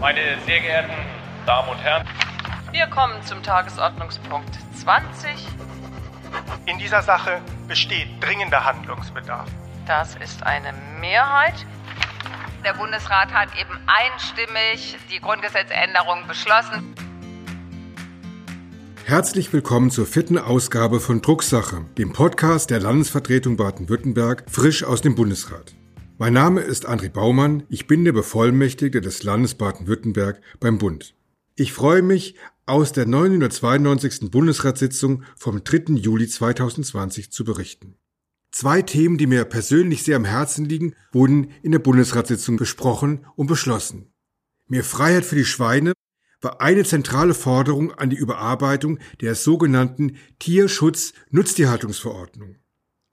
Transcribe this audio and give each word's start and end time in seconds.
Meine 0.00 0.38
sehr 0.46 0.60
geehrten 0.60 0.92
Damen 1.44 1.70
und 1.70 1.78
Herren, 1.78 2.06
wir 2.70 2.86
kommen 2.86 3.20
zum 3.24 3.42
Tagesordnungspunkt 3.42 4.56
20. 4.76 5.30
In 6.66 6.78
dieser 6.78 7.02
Sache 7.02 7.40
besteht 7.66 8.06
dringender 8.20 8.64
Handlungsbedarf. 8.64 9.48
Das 9.86 10.14
ist 10.14 10.44
eine 10.44 10.72
Mehrheit. 11.00 11.66
Der 12.64 12.74
Bundesrat 12.74 13.32
hat 13.32 13.48
eben 13.60 13.76
einstimmig 13.86 14.96
die 15.10 15.18
Grundgesetzänderung 15.18 16.28
beschlossen. 16.28 16.94
Herzlich 19.04 19.52
willkommen 19.52 19.90
zur 19.90 20.06
vierten 20.06 20.38
Ausgabe 20.38 21.00
von 21.00 21.22
Drucksache, 21.22 21.86
dem 21.96 22.12
Podcast 22.12 22.70
der 22.70 22.78
Landesvertretung 22.78 23.56
Baden-Württemberg, 23.56 24.44
frisch 24.48 24.84
aus 24.84 25.00
dem 25.00 25.16
Bundesrat. 25.16 25.77
Mein 26.20 26.32
Name 26.32 26.62
ist 26.62 26.88
André 26.88 27.10
Baumann, 27.10 27.62
ich 27.68 27.86
bin 27.86 28.04
der 28.04 28.10
Bevollmächtigte 28.10 29.00
des 29.00 29.22
Landes 29.22 29.54
Baden-Württemberg 29.54 30.42
beim 30.58 30.78
Bund. 30.78 31.14
Ich 31.54 31.72
freue 31.72 32.02
mich, 32.02 32.34
aus 32.66 32.92
der 32.92 33.06
992. 33.06 34.28
Bundesratssitzung 34.28 35.22
vom 35.36 35.62
3. 35.62 35.94
Juli 35.94 36.26
2020 36.26 37.30
zu 37.30 37.44
berichten. 37.44 37.94
Zwei 38.50 38.82
Themen, 38.82 39.16
die 39.16 39.28
mir 39.28 39.44
persönlich 39.44 40.02
sehr 40.02 40.16
am 40.16 40.24
Herzen 40.24 40.64
liegen, 40.64 40.96
wurden 41.12 41.52
in 41.62 41.70
der 41.70 41.78
Bundesratssitzung 41.78 42.56
besprochen 42.56 43.24
und 43.36 43.46
beschlossen. 43.46 44.12
Mehr 44.66 44.82
Freiheit 44.82 45.24
für 45.24 45.36
die 45.36 45.44
Schweine 45.44 45.92
war 46.40 46.60
eine 46.60 46.82
zentrale 46.82 47.32
Forderung 47.32 47.92
an 47.92 48.10
die 48.10 48.16
Überarbeitung 48.16 48.98
der 49.20 49.36
sogenannten 49.36 50.16
Tierschutz-Nutztierhaltungsverordnung. 50.40 52.56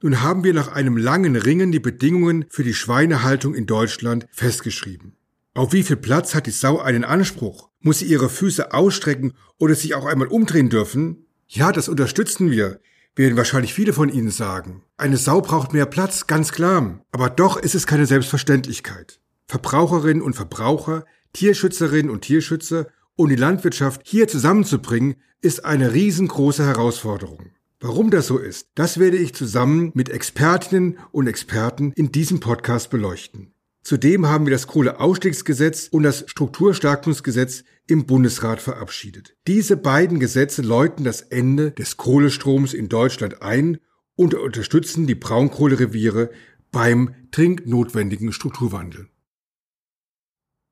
Nun 0.05 0.21
haben 0.21 0.43
wir 0.43 0.53
nach 0.53 0.67
einem 0.67 0.97
langen 0.97 1.35
Ringen 1.35 1.71
die 1.71 1.79
Bedingungen 1.79 2.45
für 2.49 2.63
die 2.63 2.75
Schweinehaltung 2.75 3.55
in 3.55 3.65
Deutschland 3.65 4.27
festgeschrieben. 4.29 5.15
Auf 5.55 5.73
wie 5.73 5.81
viel 5.81 5.95
Platz 5.95 6.35
hat 6.35 6.45
die 6.45 6.51
Sau 6.51 6.77
einen 6.77 7.03
Anspruch? 7.03 7.71
Muss 7.79 7.97
sie 7.97 8.05
ihre 8.05 8.29
Füße 8.29 8.71
ausstrecken 8.71 9.33
oder 9.57 9.73
sich 9.73 9.95
auch 9.95 10.05
einmal 10.05 10.27
umdrehen 10.27 10.69
dürfen? 10.69 11.25
Ja, 11.47 11.71
das 11.71 11.89
unterstützen 11.89 12.51
wir, 12.51 12.81
werden 13.15 13.35
wahrscheinlich 13.35 13.73
viele 13.73 13.93
von 13.93 14.09
Ihnen 14.09 14.29
sagen. 14.29 14.83
Eine 14.95 15.17
Sau 15.17 15.41
braucht 15.41 15.73
mehr 15.73 15.87
Platz, 15.87 16.27
ganz 16.27 16.51
klar. 16.51 17.03
Aber 17.11 17.31
doch 17.31 17.57
ist 17.57 17.73
es 17.73 17.87
keine 17.87 18.05
Selbstverständlichkeit. 18.05 19.19
Verbraucherinnen 19.47 20.21
und 20.21 20.35
Verbraucher, 20.35 21.05
Tierschützerinnen 21.33 22.11
und 22.11 22.21
Tierschützer 22.21 22.89
und 23.15 23.29
die 23.29 23.37
Landwirtschaft 23.37 24.01
hier 24.03 24.27
zusammenzubringen, 24.27 25.15
ist 25.41 25.65
eine 25.65 25.93
riesengroße 25.93 26.63
Herausforderung. 26.63 27.54
Warum 27.81 28.09
das 28.09 28.27
so 28.27 28.37
ist, 28.37 28.69
das 28.75 28.99
werde 28.99 29.17
ich 29.17 29.35
zusammen 29.35 29.91
mit 29.93 30.09
Expertinnen 30.09 30.97
und 31.11 31.27
Experten 31.27 31.91
in 31.95 32.11
diesem 32.11 32.39
Podcast 32.39 32.89
beleuchten. 32.89 33.53
Zudem 33.83 34.27
haben 34.27 34.45
wir 34.45 34.51
das 34.51 34.65
Kohleausstiegsgesetz 34.65 35.89
und 35.91 36.03
das 36.03 36.23
Strukturstärkungsgesetz 36.27 37.65
im 37.87 38.05
Bundesrat 38.05 38.61
verabschiedet. 38.61 39.35
Diese 39.45 39.77
beiden 39.77 40.19
Gesetze 40.19 40.61
läuten 40.61 41.03
das 41.03 41.21
Ende 41.21 41.71
des 41.71 41.97
Kohlestroms 41.97 42.73
in 42.73 42.89
Deutschland 42.89 43.41
ein 43.41 43.77
und 44.15 44.33
unterstützen 44.33 45.05
die 45.05 45.15
Braunkohlereviere 45.15 46.31
beim 46.71 47.13
dringend 47.31 47.67
notwendigen 47.67 48.31
Strukturwandel. 48.31 49.09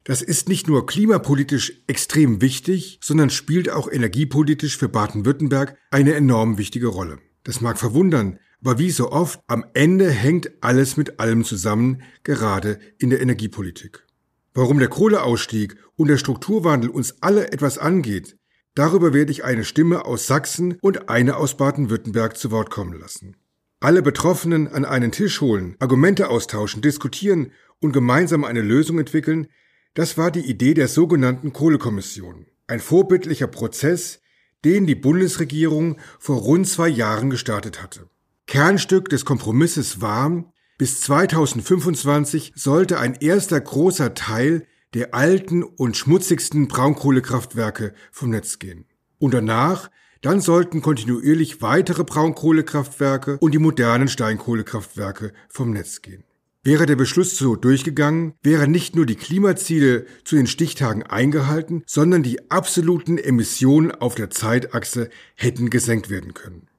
Das 0.03 0.21
ist 0.21 0.49
nicht 0.49 0.67
nur 0.67 0.85
klimapolitisch 0.85 1.81
extrem 1.87 2.41
wichtig, 2.41 2.99
sondern 3.01 3.29
spielt 3.29 3.69
auch 3.69 3.89
energiepolitisch 3.89 4.77
für 4.77 4.89
Baden-Württemberg 4.89 5.77
eine 5.91 6.13
enorm 6.13 6.57
wichtige 6.57 6.87
Rolle. 6.87 7.19
Das 7.43 7.61
mag 7.61 7.79
verwundern, 7.79 8.39
aber 8.61 8.79
wie 8.79 8.91
so 8.91 9.11
oft, 9.11 9.39
am 9.47 9.65
Ende 9.73 10.09
hängt 10.09 10.51
alles 10.61 10.97
mit 10.97 11.19
allem 11.19 11.45
zusammen, 11.45 12.01
gerade 12.23 12.79
in 12.97 13.09
der 13.09 13.21
Energiepolitik. 13.21 14.05
Warum 14.53 14.79
der 14.79 14.89
Kohleausstieg 14.89 15.77
und 15.95 16.09
der 16.09 16.17
Strukturwandel 16.17 16.89
uns 16.89 17.21
alle 17.21 17.51
etwas 17.51 17.77
angeht, 17.77 18.37
darüber 18.75 19.13
werde 19.13 19.31
ich 19.31 19.45
eine 19.45 19.63
Stimme 19.63 20.05
aus 20.05 20.27
Sachsen 20.27 20.77
und 20.81 21.09
eine 21.09 21.37
aus 21.37 21.55
Baden-Württemberg 21.55 22.37
zu 22.37 22.51
Wort 22.51 22.69
kommen 22.69 22.99
lassen. 22.99 23.37
Alle 23.79 24.01
Betroffenen 24.01 24.67
an 24.67 24.85
einen 24.85 25.11
Tisch 25.11 25.41
holen, 25.41 25.75
Argumente 25.79 26.29
austauschen, 26.29 26.81
diskutieren 26.81 27.51
und 27.79 27.91
gemeinsam 27.93 28.43
eine 28.43 28.61
Lösung 28.61 28.99
entwickeln, 28.99 29.47
das 29.93 30.17
war 30.17 30.31
die 30.31 30.41
Idee 30.49 30.73
der 30.73 30.87
sogenannten 30.87 31.53
Kohlekommission. 31.53 32.47
Ein 32.67 32.79
vorbildlicher 32.79 33.47
Prozess, 33.47 34.21
den 34.65 34.87
die 34.87 34.95
Bundesregierung 34.95 35.97
vor 36.19 36.37
rund 36.37 36.67
zwei 36.67 36.87
Jahren 36.87 37.29
gestartet 37.29 37.81
hatte. 37.81 38.09
Kernstück 38.47 39.09
des 39.09 39.25
Kompromisses 39.25 40.01
war, 40.01 40.51
bis 40.77 41.01
2025 41.01 42.53
sollte 42.55 42.99
ein 42.99 43.15
erster 43.15 43.59
großer 43.61 44.13
Teil 44.13 44.65
der 44.93 45.13
alten 45.13 45.63
und 45.63 45.97
schmutzigsten 45.97 46.67
Braunkohlekraftwerke 46.67 47.93
vom 48.11 48.29
Netz 48.29 48.59
gehen. 48.59 48.85
Und 49.19 49.33
danach, 49.33 49.89
dann 50.21 50.39
sollten 50.39 50.81
kontinuierlich 50.81 51.61
weitere 51.61 52.03
Braunkohlekraftwerke 52.03 53.37
und 53.39 53.53
die 53.53 53.59
modernen 53.59 54.07
Steinkohlekraftwerke 54.07 55.33
vom 55.49 55.71
Netz 55.71 56.01
gehen. 56.01 56.23
Wäre 56.65 56.85
der 56.85 56.95
Beschluss 56.95 57.35
so 57.35 57.57
durchgegangen, 57.57 58.35
wären 58.41 58.71
nicht 58.71 58.95
nur 58.95 59.05
die 59.05 59.15
Klimaziele 59.15 60.05
zu 60.23 60.37
den 60.37 60.47
Stichtagen 60.47 61.03
eingehalten, 61.03 61.83
sondern 61.85 62.23
die 62.23 62.49
absoluten 62.49 63.17
Emissionen 63.17 63.91
auf 63.91 64.15
der 64.15 64.29
Zeitachse 64.29 65.09
hätten 65.35 65.69
gesenkt 65.69 66.09
werden 66.09 66.33
können. 66.33 66.69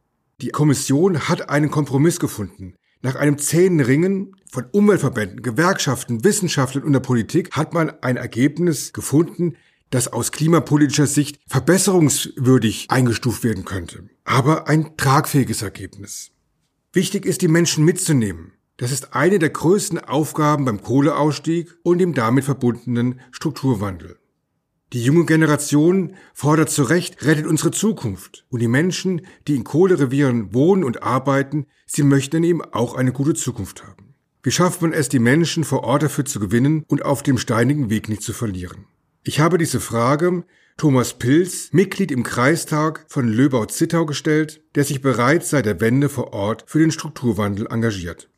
Die 0.40 0.48
Kommission 0.48 1.28
hat 1.28 1.50
einen 1.50 1.70
Kompromiss 1.70 2.18
gefunden. 2.18 2.76
Nach 3.02 3.14
einem 3.14 3.36
zähen 3.36 3.78
Ringen 3.80 4.34
von 4.50 4.64
Umweltverbänden, 4.72 5.42
Gewerkschaften, 5.42 6.24
Wissenschaftlern 6.24 6.84
und 6.84 6.94
der 6.94 7.00
Politik 7.00 7.52
hat 7.52 7.74
man 7.74 7.90
ein 8.00 8.16
Ergebnis 8.16 8.94
gefunden, 8.94 9.56
das 9.90 10.10
aus 10.10 10.32
klimapolitischer 10.32 11.06
Sicht 11.06 11.38
verbesserungswürdig 11.46 12.86
eingestuft 12.88 13.44
werden 13.44 13.66
könnte. 13.66 14.08
Aber 14.24 14.66
ein 14.66 14.96
tragfähiges 14.96 15.60
Ergebnis. 15.60 16.30
Wichtig 16.94 17.26
ist, 17.26 17.42
die 17.42 17.48
Menschen 17.48 17.84
mitzunehmen. 17.84 18.52
Das 18.76 18.90
ist 18.90 19.14
eine 19.14 19.38
der 19.38 19.50
größten 19.50 20.00
Aufgaben 20.00 20.64
beim 20.64 20.82
Kohleausstieg 20.82 21.76
und 21.84 21.98
dem 21.98 22.12
damit 22.12 22.44
verbundenen 22.44 23.20
Strukturwandel. 23.30 24.18
Die 24.92 25.02
junge 25.02 25.26
Generation 25.26 26.14
fordert 26.34 26.70
zu 26.70 26.82
Recht, 26.82 27.24
rettet 27.24 27.46
unsere 27.46 27.70
Zukunft. 27.70 28.46
Und 28.48 28.60
die 28.60 28.68
Menschen, 28.68 29.26
die 29.46 29.54
in 29.54 29.62
Kohlerevieren 29.62 30.52
wohnen 30.52 30.82
und 30.82 31.04
arbeiten, 31.04 31.66
sie 31.86 32.02
möchten 32.02 32.42
eben 32.42 32.62
auch 32.62 32.94
eine 32.94 33.12
gute 33.12 33.34
Zukunft 33.34 33.84
haben. 33.84 34.14
Wie 34.42 34.50
schafft 34.50 34.82
man 34.82 34.92
es, 34.92 35.08
die 35.08 35.20
Menschen 35.20 35.62
vor 35.62 35.84
Ort 35.84 36.02
dafür 36.02 36.24
zu 36.24 36.40
gewinnen 36.40 36.84
und 36.88 37.04
auf 37.04 37.22
dem 37.22 37.38
steinigen 37.38 37.90
Weg 37.90 38.08
nicht 38.08 38.22
zu 38.22 38.32
verlieren? 38.32 38.86
Ich 39.22 39.38
habe 39.38 39.56
diese 39.56 39.80
Frage 39.80 40.44
Thomas 40.76 41.14
Pilz, 41.14 41.68
Mitglied 41.70 42.10
im 42.10 42.24
Kreistag 42.24 43.06
von 43.08 43.28
Löbau-Zittau 43.28 44.04
gestellt, 44.04 44.62
der 44.74 44.82
sich 44.82 45.00
bereits 45.00 45.50
seit 45.50 45.66
der 45.66 45.80
Wende 45.80 46.08
vor 46.08 46.32
Ort 46.32 46.64
für 46.66 46.80
den 46.80 46.90
Strukturwandel 46.90 47.68
engagiert 47.70 48.28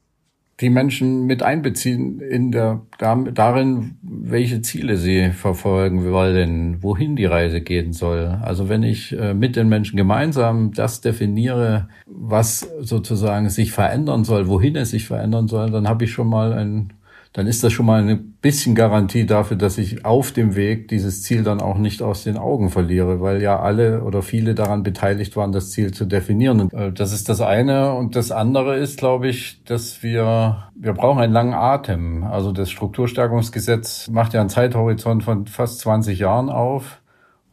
die 0.61 0.71
Menschen 0.71 1.27
mit 1.27 1.43
einbeziehen 1.43 2.21
in 2.21 2.51
der, 2.51 2.81
darin, 2.99 3.97
welche 4.03 4.63
Ziele 4.63 4.97
sie 4.97 5.31
verfolgen 5.31 6.11
wollen, 6.11 6.83
wohin 6.83 7.15
die 7.15 7.27
Reise 7.27 7.61
gehen 7.61 7.93
soll. 7.93 8.39
Also 8.41 8.71
wenn 8.71 8.83
ich 8.83 9.13
äh, 9.13 9.35
mit 9.35 9.57
den 9.57 9.69
Menschen 9.69 9.99
gemeinsam 9.99 10.73
das 10.73 11.03
definiere, 11.03 11.89
was 12.07 12.61
sozusagen 12.81 13.51
sich 13.51 13.73
verändern 13.73 14.25
soll, 14.25 14.49
wohin 14.49 14.77
es 14.77 14.91
sich 14.91 15.07
verändern 15.07 15.47
soll, 15.47 15.71
dann 15.71 15.89
habe 15.89 16.05
ich 16.05 16.13
schon 16.13 16.29
mal 16.29 16.55
ein 16.55 16.93
dann 17.37 17.47
ist 17.47 17.63
das 17.63 17.75
schon 17.75 17.85
mal 17.85 18.03
ein 18.03 18.33
bisschen 18.41 18.75
Garantie 18.75 19.27
dafür, 19.27 19.59
dass 19.59 19.77
ich 19.77 20.07
auf 20.07 20.33
dem 20.33 20.57
Weg 20.57 20.89
dieses 20.89 21.23
Ziel 21.23 21.43
dann 21.43 21.61
auch 21.61 21.77
nicht 21.77 22.01
aus 22.01 22.25
den 22.25 22.39
Augen 22.39 22.71
verliere, 22.71 23.21
weil 23.21 23.43
ja 23.43 23.61
alle 23.61 24.05
oder 24.05 24.23
viele 24.23 24.55
daran 24.55 24.83
beteiligt 24.83 25.37
waren, 25.37 25.53
das 25.53 25.71
Ziel 25.71 25.93
zu 25.93 26.07
definieren. 26.07 26.63
Und 26.63 26.73
äh, 26.73 26.91
das 26.93 27.13
ist 27.13 27.29
das 27.29 27.43
eine. 27.43 27.93
Und 27.93 28.17
das 28.17 28.31
andere 28.31 28.79
ist, 28.79 28.97
glaube 28.99 29.29
ich, 29.29 29.63
dass 29.65 30.03
wir, 30.03 30.71
wir 30.75 30.95
brauchen 30.95 31.21
einen 31.21 31.35
langen 31.35 31.53
Atem. 31.53 32.25
Also 32.25 32.53
das 32.53 32.71
Strukturstärkungsgesetz 32.71 34.09
macht 34.09 34.33
ja 34.33 34.41
einen 34.41 34.49
Zeithorizont 34.49 35.23
von 35.23 35.47
fast 35.47 35.81
20 35.81 36.19
Jahren 36.19 36.49
auf. 36.49 37.03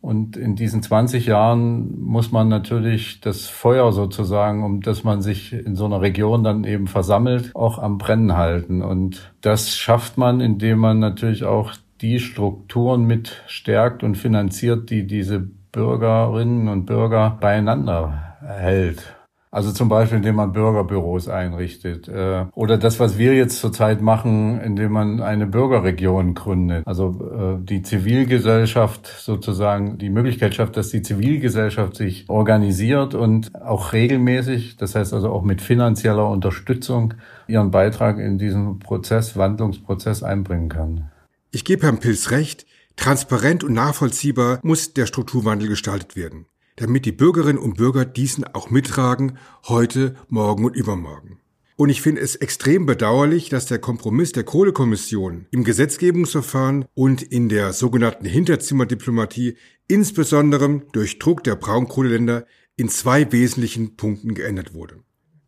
Und 0.03 0.35
in 0.35 0.57
diesen 0.57 0.83
20 0.83 1.27
Jahren 1.27 1.97
muss 2.01 2.33
man 2.33 2.49
natürlich 2.49 3.21
das 3.21 3.47
Feuer 3.47 3.93
sozusagen, 3.93 4.65
um 4.65 4.81
das 4.81 5.05
man 5.05 5.21
sich 5.21 5.53
in 5.53 5.77
so 5.77 5.85
einer 5.85 6.01
Region 6.01 6.43
dann 6.43 6.65
eben 6.65 6.87
versammelt, 6.87 7.55
auch 7.55 7.79
am 7.79 7.99
Brennen 7.99 8.35
halten. 8.35 8.81
Und 8.81 9.31
das 9.39 9.77
schafft 9.77 10.17
man, 10.17 10.41
indem 10.41 10.79
man 10.79 10.99
natürlich 10.99 11.45
auch 11.45 11.71
die 12.01 12.19
Strukturen 12.19 13.05
mit 13.05 13.43
stärkt 13.47 14.03
und 14.03 14.15
finanziert, 14.15 14.89
die 14.89 15.07
diese 15.07 15.39
Bürgerinnen 15.71 16.67
und 16.67 16.85
Bürger 16.85 17.37
beieinander 17.39 18.35
hält. 18.45 19.15
Also 19.53 19.71
zum 19.71 19.87
Beispiel, 19.87 20.17
indem 20.17 20.37
man 20.37 20.51
Bürgerbüros 20.51 21.27
einrichtet. 21.27 22.07
Äh, 22.07 22.47
oder 22.55 22.79
das, 22.79 22.99
was 22.99 23.19
wir 23.19 23.35
jetzt 23.35 23.59
zurzeit 23.59 24.01
machen, 24.01 24.59
indem 24.59 24.93
man 24.93 25.21
eine 25.21 25.45
Bürgerregion 25.45 26.33
gründet. 26.33 26.87
Also 26.87 27.59
äh, 27.61 27.63
die 27.63 27.83
Zivilgesellschaft 27.83 29.05
sozusagen 29.05 29.99
die 29.99 30.09
Möglichkeit 30.09 30.55
schafft, 30.55 30.75
dass 30.75 30.89
die 30.89 31.03
Zivilgesellschaft 31.03 31.95
sich 31.95 32.27
organisiert 32.29 33.13
und 33.13 33.53
auch 33.53 33.93
regelmäßig, 33.93 34.77
das 34.77 34.95
heißt 34.95 35.13
also 35.13 35.29
auch 35.29 35.43
mit 35.43 35.61
finanzieller 35.61 36.27
Unterstützung, 36.27 37.13
ihren 37.47 37.69
Beitrag 37.69 38.17
in 38.17 38.39
diesen 38.39 38.79
Prozess, 38.79 39.37
Wandlungsprozess 39.37 40.23
einbringen 40.23 40.69
kann. 40.69 41.11
Ich 41.51 41.63
gebe 41.63 41.83
Herrn 41.83 41.99
Pilz 41.99 42.31
recht, 42.31 42.65
Transparent 42.95 43.63
und 43.63 43.73
nachvollziehbar 43.73 44.59
muss 44.63 44.95
der 44.95 45.05
Strukturwandel 45.05 45.67
gestaltet 45.67 46.15
werden, 46.15 46.47
damit 46.75 47.05
die 47.05 47.11
Bürgerinnen 47.11 47.57
und 47.57 47.77
Bürger 47.77 48.05
diesen 48.05 48.43
auch 48.43 48.69
mittragen, 48.69 49.37
heute, 49.67 50.15
morgen 50.29 50.65
und 50.65 50.75
übermorgen. 50.75 51.39
Und 51.75 51.89
ich 51.89 52.01
finde 52.01 52.21
es 52.21 52.35
extrem 52.35 52.85
bedauerlich, 52.85 53.49
dass 53.49 53.65
der 53.65 53.79
Kompromiss 53.79 54.31
der 54.31 54.43
Kohlekommission 54.43 55.47
im 55.51 55.63
Gesetzgebungsverfahren 55.63 56.85
und 56.93 57.23
in 57.23 57.49
der 57.49 57.73
sogenannten 57.73 58.25
Hinterzimmerdiplomatie 58.25 59.57
insbesondere 59.87 60.83
durch 60.91 61.19
Druck 61.19 61.43
der 61.43 61.55
Braunkohleländer 61.55 62.45
in 62.75 62.89
zwei 62.89 63.31
wesentlichen 63.31 63.95
Punkten 63.95 64.33
geändert 64.35 64.73
wurde. 64.73 64.99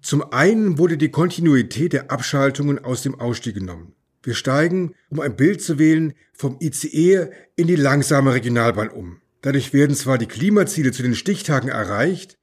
Zum 0.01 0.31
einen 0.31 0.77
wurde 0.77 0.97
die 0.97 1.09
Kontinuität 1.09 1.93
der 1.93 2.11
Abschaltungen 2.11 2.79
aus 2.83 3.01
dem 3.01 3.15
Ausstieg 3.19 3.55
genommen. 3.55 3.93
Wir 4.21 4.33
steigen, 4.33 4.93
um 5.09 5.19
ein 5.19 5.35
Bild 5.35 5.61
zu 5.61 5.77
wählen, 5.79 6.13
vom 6.33 6.57
ICE 6.59 7.29
in 7.55 7.67
die 7.67 7.75
langsame 7.75 8.33
Regionalbahn 8.33 8.89
um. 8.89 9.21
Dadurch 9.45 9.73
werden 9.73 9.95
zwar 9.95 10.17
die 10.17 10.25
Klimaziele 10.25 10.91
zu 10.91 11.03
den 11.03 11.13
Stichtagen 11.13 11.69
erreicht, 11.69 12.39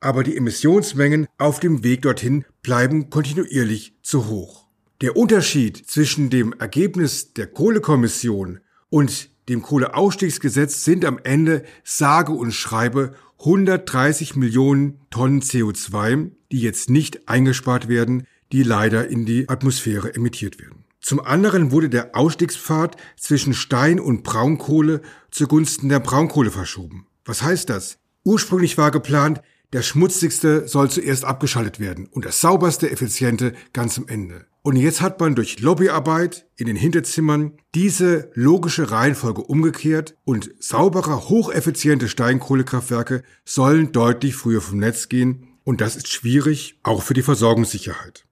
aber 0.00 0.24
die 0.24 0.38
Emissionsmengen 0.38 1.26
auf 1.36 1.60
dem 1.60 1.84
Weg 1.84 2.00
dorthin 2.00 2.46
bleiben 2.62 3.10
kontinuierlich 3.10 3.92
zu 4.00 4.28
hoch. 4.28 4.66
Der 5.02 5.18
Unterschied 5.18 5.76
zwischen 5.86 6.30
dem 6.30 6.54
Ergebnis 6.54 7.34
der 7.34 7.46
Kohlekommission 7.46 8.60
und 8.88 9.28
dem 9.50 9.60
Kohleausstiegsgesetz 9.60 10.82
sind 10.82 11.04
am 11.04 11.20
Ende 11.22 11.62
sage 11.84 12.32
und 12.32 12.52
schreibe 12.52 13.12
130 13.40 14.34
Millionen 14.34 14.98
Tonnen 15.10 15.42
CO2, 15.42 16.30
die 16.52 16.60
jetzt 16.62 16.88
nicht 16.88 17.28
eingespart 17.28 17.86
werden, 17.88 18.26
die 18.52 18.62
leider 18.62 19.08
in 19.08 19.26
die 19.26 19.50
Atmosphäre 19.50 20.14
emittiert 20.14 20.58
werden. 20.58 20.85
Zum 21.06 21.20
anderen 21.20 21.70
wurde 21.70 21.88
der 21.88 22.16
Ausstiegspfad 22.16 22.96
zwischen 23.16 23.54
Stein- 23.54 24.00
und 24.00 24.24
Braunkohle 24.24 25.02
zugunsten 25.30 25.88
der 25.88 26.00
Braunkohle 26.00 26.50
verschoben. 26.50 27.06
Was 27.24 27.42
heißt 27.42 27.70
das? 27.70 27.98
Ursprünglich 28.24 28.76
war 28.76 28.90
geplant, 28.90 29.40
der 29.72 29.82
schmutzigste 29.82 30.66
soll 30.66 30.90
zuerst 30.90 31.24
abgeschaltet 31.24 31.78
werden 31.78 32.08
und 32.10 32.24
das 32.24 32.40
sauberste, 32.40 32.90
effiziente 32.90 33.52
ganz 33.72 33.98
am 33.98 34.08
Ende. 34.08 34.46
Und 34.62 34.74
jetzt 34.74 35.00
hat 35.00 35.20
man 35.20 35.36
durch 35.36 35.60
Lobbyarbeit 35.60 36.48
in 36.56 36.66
den 36.66 36.74
Hinterzimmern 36.74 37.52
diese 37.72 38.32
logische 38.34 38.90
Reihenfolge 38.90 39.42
umgekehrt 39.42 40.16
und 40.24 40.50
saubere, 40.58 41.28
hocheffiziente 41.28 42.08
Steinkohlekraftwerke 42.08 43.22
sollen 43.44 43.92
deutlich 43.92 44.34
früher 44.34 44.60
vom 44.60 44.80
Netz 44.80 45.08
gehen 45.08 45.56
und 45.62 45.80
das 45.80 45.94
ist 45.94 46.08
schwierig, 46.08 46.80
auch 46.82 47.04
für 47.04 47.14
die 47.14 47.22
Versorgungssicherheit. 47.22 48.25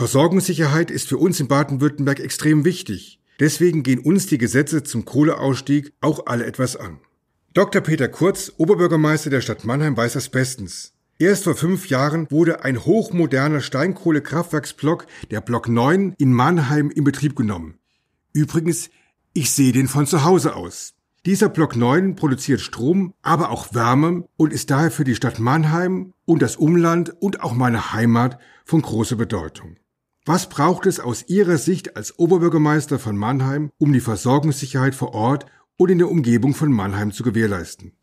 Versorgungssicherheit 0.00 0.90
ist 0.90 1.08
für 1.08 1.18
uns 1.18 1.38
in 1.40 1.46
Baden-Württemberg 1.46 2.20
extrem 2.20 2.64
wichtig. 2.64 3.20
Deswegen 3.38 3.82
gehen 3.82 3.98
uns 3.98 4.26
die 4.26 4.38
Gesetze 4.38 4.82
zum 4.82 5.04
Kohleausstieg 5.04 5.92
auch 6.00 6.24
alle 6.24 6.46
etwas 6.46 6.74
an. 6.74 7.00
Dr. 7.52 7.82
Peter 7.82 8.08
Kurz, 8.08 8.50
Oberbürgermeister 8.56 9.28
der 9.28 9.42
Stadt 9.42 9.66
Mannheim, 9.66 9.98
weiß 9.98 10.14
das 10.14 10.30
bestens. 10.30 10.94
Erst 11.18 11.44
vor 11.44 11.54
fünf 11.54 11.90
Jahren 11.90 12.30
wurde 12.30 12.64
ein 12.64 12.82
hochmoderner 12.82 13.60
Steinkohlekraftwerksblock, 13.60 15.06
der 15.30 15.42
Block 15.42 15.68
9, 15.68 16.14
in 16.16 16.32
Mannheim 16.32 16.90
in 16.90 17.04
Betrieb 17.04 17.36
genommen. 17.36 17.74
Übrigens, 18.32 18.88
ich 19.34 19.50
sehe 19.50 19.72
den 19.72 19.86
von 19.86 20.06
zu 20.06 20.24
Hause 20.24 20.56
aus. 20.56 20.94
Dieser 21.26 21.50
Block 21.50 21.76
9 21.76 22.16
produziert 22.16 22.62
Strom, 22.62 23.12
aber 23.20 23.50
auch 23.50 23.74
Wärme 23.74 24.24
und 24.38 24.54
ist 24.54 24.70
daher 24.70 24.90
für 24.90 25.04
die 25.04 25.14
Stadt 25.14 25.38
Mannheim 25.38 26.14
und 26.24 26.40
das 26.40 26.56
Umland 26.56 27.12
und 27.20 27.42
auch 27.42 27.52
meine 27.52 27.92
Heimat 27.92 28.38
von 28.64 28.80
großer 28.80 29.16
Bedeutung. 29.16 29.76
Was 30.32 30.48
braucht 30.48 30.86
es 30.86 31.00
aus 31.00 31.24
Ihrer 31.26 31.58
Sicht 31.58 31.96
als 31.96 32.16
Oberbürgermeister 32.20 33.00
von 33.00 33.16
Mannheim, 33.16 33.72
um 33.78 33.92
die 33.92 33.98
Versorgungssicherheit 33.98 34.94
vor 34.94 35.12
Ort 35.12 35.46
und 35.76 35.90
in 35.90 35.98
der 35.98 36.08
Umgebung 36.08 36.54
von 36.54 36.70
Mannheim 36.70 37.10
zu 37.10 37.24
gewährleisten. 37.24 37.96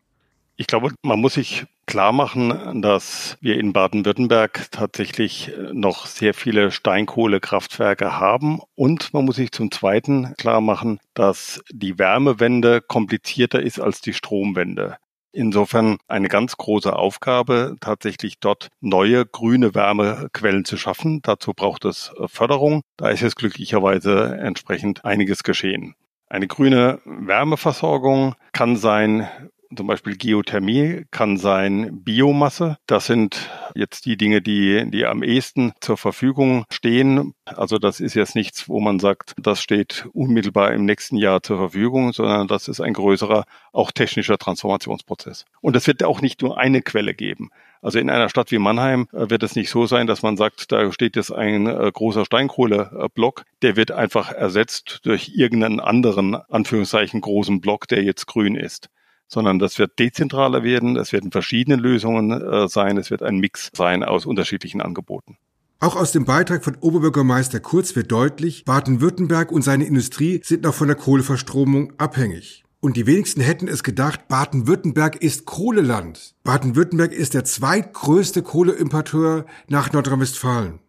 Ich 0.57 0.67
glaube, 0.67 0.91
man 1.03 1.21
muss 1.21 1.35
sich 1.35 1.67
klar 1.85 2.11
machen, 2.11 2.81
dass 2.81 3.37
wir 3.39 3.57
in 3.57 3.71
Baden-Württemberg 3.71 4.67
tatsächlich 4.71 5.53
noch 5.71 6.05
sehr 6.05 6.33
viele 6.33 6.71
Steinkohlekraftwerke 6.71 8.19
haben. 8.19 8.59
Und 8.75 9.13
man 9.13 9.23
muss 9.23 9.37
sich 9.37 9.53
zum 9.53 9.71
Zweiten 9.71 10.33
klar 10.37 10.59
machen, 10.59 10.99
dass 11.13 11.61
die 11.71 11.97
Wärmewende 11.97 12.81
komplizierter 12.81 13.61
ist 13.61 13.79
als 13.79 14.01
die 14.01 14.11
Stromwende. 14.11 14.97
Insofern 15.31 15.97
eine 16.07 16.29
ganz 16.29 16.57
große 16.57 16.95
Aufgabe, 16.95 17.75
tatsächlich 17.79 18.39
dort 18.39 18.69
neue 18.79 19.25
grüne 19.25 19.75
Wärmequellen 19.75 20.65
zu 20.65 20.77
schaffen. 20.77 21.21
Dazu 21.21 21.53
braucht 21.53 21.85
es 21.85 22.11
Förderung. 22.25 22.81
Da 22.97 23.09
ist 23.09 23.21
jetzt 23.21 23.35
glücklicherweise 23.35 24.37
entsprechend 24.41 25.05
einiges 25.05 25.43
geschehen. 25.43 25.95
Eine 26.29 26.47
grüne 26.47 26.99
Wärmeversorgung 27.05 28.35
kann 28.51 28.75
sein 28.75 29.27
zum 29.75 29.87
Beispiel 29.87 30.15
Geothermie 30.15 31.05
kann 31.11 31.37
sein 31.37 32.03
Biomasse. 32.03 32.77
Das 32.87 33.05
sind 33.05 33.49
jetzt 33.75 34.05
die 34.05 34.17
Dinge, 34.17 34.41
die, 34.41 34.89
die 34.89 35.05
am 35.05 35.23
ehesten 35.23 35.73
zur 35.81 35.97
Verfügung 35.97 36.65
stehen. 36.71 37.33
Also 37.45 37.77
das 37.77 37.99
ist 37.99 38.13
jetzt 38.13 38.35
nichts, 38.35 38.69
wo 38.69 38.79
man 38.79 38.99
sagt, 38.99 39.33
das 39.37 39.61
steht 39.61 40.07
unmittelbar 40.13 40.73
im 40.73 40.85
nächsten 40.85 41.17
Jahr 41.17 41.43
zur 41.43 41.57
Verfügung, 41.57 42.13
sondern 42.13 42.47
das 42.47 42.67
ist 42.67 42.81
ein 42.81 42.93
größerer, 42.93 43.45
auch 43.73 43.91
technischer 43.91 44.37
Transformationsprozess. 44.37 45.45
Und 45.61 45.75
es 45.75 45.87
wird 45.87 46.03
auch 46.03 46.21
nicht 46.21 46.41
nur 46.41 46.57
eine 46.57 46.81
Quelle 46.81 47.13
geben. 47.13 47.49
Also 47.81 47.99
in 47.99 48.09
einer 48.09 48.29
Stadt 48.29 48.51
wie 48.51 48.57
Mannheim 48.57 49.07
äh, 49.13 49.29
wird 49.29 49.43
es 49.43 49.55
nicht 49.55 49.69
so 49.69 49.85
sein, 49.85 50.07
dass 50.07 50.23
man 50.23 50.35
sagt, 50.35 50.71
da 50.71 50.91
steht 50.91 51.15
jetzt 51.15 51.31
ein 51.31 51.67
äh, 51.67 51.91
großer 51.93 52.25
Steinkohleblock, 52.25 53.45
der 53.61 53.75
wird 53.75 53.91
einfach 53.91 54.31
ersetzt 54.31 55.01
durch 55.03 55.31
irgendeinen 55.35 55.79
anderen, 55.79 56.35
Anführungszeichen, 56.35 57.21
großen 57.21 57.61
Block, 57.61 57.87
der 57.87 58.03
jetzt 58.03 58.25
grün 58.25 58.55
ist 58.55 58.89
sondern 59.27 59.59
das 59.59 59.77
wird 59.77 59.99
dezentraler 59.99 60.63
werden, 60.63 60.97
es 60.97 61.11
werden 61.13 61.31
verschiedene 61.31 61.75
Lösungen 61.75 62.31
äh, 62.31 62.67
sein, 62.67 62.97
es 62.97 63.11
wird 63.11 63.23
ein 63.23 63.37
Mix 63.39 63.69
sein 63.73 64.03
aus 64.03 64.25
unterschiedlichen 64.25 64.81
Angeboten. 64.81 65.37
Auch 65.79 65.95
aus 65.95 66.11
dem 66.11 66.25
Beitrag 66.25 66.63
von 66.63 66.75
Oberbürgermeister 66.79 67.59
Kurz 67.59 67.95
wird 67.95 68.11
deutlich, 68.11 68.65
Baden-Württemberg 68.65 69.51
und 69.51 69.61
seine 69.61 69.85
Industrie 69.85 70.41
sind 70.43 70.63
noch 70.63 70.73
von 70.73 70.87
der 70.87 70.97
Kohleverstromung 70.97 71.93
abhängig. 71.99 72.63
Und 72.79 72.95
die 72.97 73.05
wenigsten 73.05 73.41
hätten 73.41 73.67
es 73.67 73.83
gedacht, 73.83 74.27
Baden-Württemberg 74.27 75.17
ist 75.17 75.45
Kohleland. 75.45 76.35
Baden-Württemberg 76.43 77.11
ist 77.11 77.33
der 77.33 77.43
zweitgrößte 77.43 78.41
Kohleimporteur 78.41 79.45
nach 79.67 79.91
Nordrhein-Westfalen. 79.91 80.79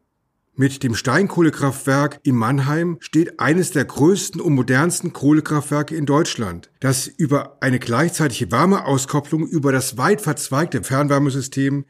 Mit 0.61 0.83
dem 0.83 0.97
Steinkohlekraftwerk 0.97 2.19
in 2.25 2.35
Mannheim 2.35 2.97
steht 2.99 3.39
eines 3.39 3.71
der 3.71 3.85
größten 3.85 4.41
und 4.41 4.55
modernsten 4.55 5.13
Kohlekraftwerke 5.13 5.95
in 5.95 6.05
Deutschland, 6.05 6.69
das 6.81 7.07
über 7.07 7.59
eine 7.61 7.79
gleichzeitige 7.79 8.51
Wärmeauskopplung 8.51 9.47
über 9.47 9.71
das 9.71 9.99
weit 9.99 10.21
verzweigte 10.21 10.83
Fernwärmesystem 10.83 11.85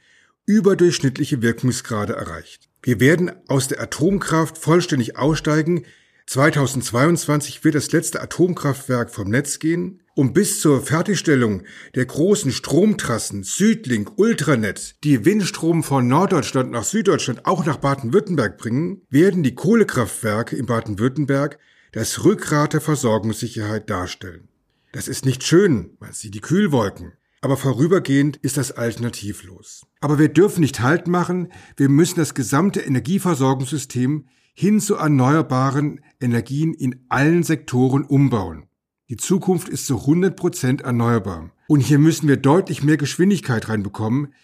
überdurchschnittliche 0.44 1.40
Wirkungsgrade 1.40 2.12
erreicht. 2.12 2.68
Wir 2.82 3.00
werden 3.00 3.32
aus 3.48 3.68
der 3.68 3.80
Atomkraft 3.80 4.58
vollständig 4.58 5.16
aussteigen, 5.16 5.86
2022 6.28 7.64
wird 7.64 7.74
das 7.74 7.90
letzte 7.90 8.20
Atomkraftwerk 8.20 9.10
vom 9.10 9.30
Netz 9.30 9.60
gehen 9.60 10.02
und 10.14 10.34
bis 10.34 10.60
zur 10.60 10.82
Fertigstellung 10.82 11.62
der 11.94 12.04
großen 12.04 12.52
Stromtrassen 12.52 13.44
Südlink, 13.44 14.18
Ultranet, 14.18 14.96
die 15.04 15.24
Windstrom 15.24 15.82
von 15.82 16.06
Norddeutschland 16.06 16.70
nach 16.70 16.84
Süddeutschland 16.84 17.46
auch 17.46 17.64
nach 17.64 17.78
Baden-Württemberg 17.78 18.58
bringen, 18.58 19.00
werden 19.08 19.42
die 19.42 19.54
Kohlekraftwerke 19.54 20.54
in 20.54 20.66
Baden-Württemberg 20.66 21.58
das 21.92 22.22
Rückgrat 22.22 22.74
der 22.74 22.82
Versorgungssicherheit 22.82 23.88
darstellen. 23.88 24.48
Das 24.92 25.08
ist 25.08 25.24
nicht 25.24 25.44
schön, 25.44 25.96
man 25.98 26.12
sieht 26.12 26.34
die 26.34 26.42
Kühlwolken. 26.42 27.14
Aber 27.40 27.56
vorübergehend 27.56 28.36
ist 28.36 28.58
das 28.58 28.72
alternativlos. 28.72 29.86
Aber 30.00 30.18
wir 30.18 30.28
dürfen 30.28 30.60
nicht 30.60 30.80
Halt 30.80 31.06
machen, 31.06 31.52
wir 31.78 31.88
müssen 31.88 32.16
das 32.16 32.34
gesamte 32.34 32.80
Energieversorgungssystem 32.80 34.26
hin 34.58 34.80
zu 34.80 34.96
erneuerbaren 34.96 36.00
Energien 36.20 36.74
in 36.74 37.04
allen 37.08 37.44
Sektoren 37.44 38.02
umbauen. 38.02 38.66
Die 39.08 39.16
Zukunft 39.16 39.68
ist 39.68 39.86
zu 39.86 40.00
100 40.00 40.34
Prozent 40.34 40.80
erneuerbar. 40.80 41.52
Und 41.68 41.78
hier 41.78 42.00
müssen 42.00 42.26
wir 42.26 42.38
deutlich 42.38 42.82
mehr 42.82 42.96
Geschwindigkeit 42.96 43.68
reinbekommen. 43.68 44.34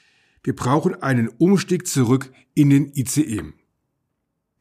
Wir 0.44 0.54
brauchen 0.54 0.94
einen 0.94 1.26
Umstieg 1.26 1.88
zurück 1.88 2.30
in 2.54 2.70
den 2.70 2.92
ICE. 2.94 3.42